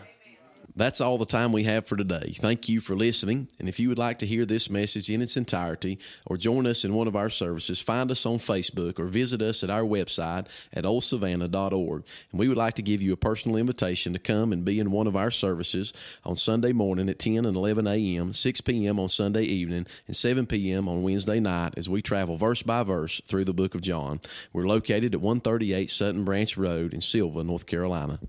That's 0.75 1.01
all 1.01 1.19
the 1.19 1.25
time 1.25 1.51
we 1.51 1.63
have 1.65 1.85
for 1.85 1.95
today. 1.95 2.33
Thank 2.35 2.67
you 2.67 2.81
for 2.81 2.95
listening. 2.95 3.47
And 3.59 3.69
if 3.69 3.79
you 3.79 3.89
would 3.89 3.99
like 3.99 4.19
to 4.19 4.25
hear 4.25 4.43
this 4.43 4.71
message 4.71 5.09
in 5.09 5.21
its 5.21 5.37
entirety 5.37 5.99
or 6.25 6.35
join 6.35 6.65
us 6.65 6.83
in 6.83 6.95
one 6.95 7.07
of 7.07 7.15
our 7.15 7.29
services, 7.29 7.79
find 7.79 8.09
us 8.09 8.25
on 8.25 8.39
Facebook 8.39 8.97
or 8.97 9.05
visit 9.05 9.41
us 9.43 9.63
at 9.63 9.69
our 9.69 9.83
website 9.83 10.47
at 10.73 10.83
oldsavannah.org. 10.83 12.03
And 12.31 12.39
we 12.39 12.47
would 12.47 12.57
like 12.57 12.73
to 12.75 12.81
give 12.81 13.03
you 13.03 13.13
a 13.13 13.17
personal 13.17 13.57
invitation 13.57 14.13
to 14.13 14.19
come 14.19 14.51
and 14.51 14.65
be 14.65 14.79
in 14.79 14.89
one 14.89 15.05
of 15.05 15.15
our 15.15 15.29
services 15.29 15.93
on 16.25 16.37
Sunday 16.37 16.71
morning 16.71 17.07
at 17.07 17.19
10 17.19 17.45
and 17.45 17.55
11 17.55 17.85
a.m., 17.85 18.33
6 18.33 18.61
p.m. 18.61 18.99
on 18.99 19.09
Sunday 19.09 19.43
evening, 19.43 19.85
and 20.07 20.15
7 20.15 20.47
p.m. 20.47 20.87
on 20.87 21.03
Wednesday 21.03 21.39
night 21.39 21.75
as 21.77 21.87
we 21.87 22.01
travel 22.01 22.37
verse 22.37 22.63
by 22.63 22.81
verse 22.81 23.21
through 23.25 23.45
the 23.45 23.53
book 23.53 23.75
of 23.75 23.81
John. 23.81 24.19
We're 24.51 24.67
located 24.67 25.13
at 25.13 25.21
138 25.21 25.91
Sutton 25.91 26.23
Branch 26.23 26.57
Road 26.57 26.95
in 26.95 27.01
Sylva, 27.01 27.43
North 27.43 27.67
Carolina. 27.67 28.19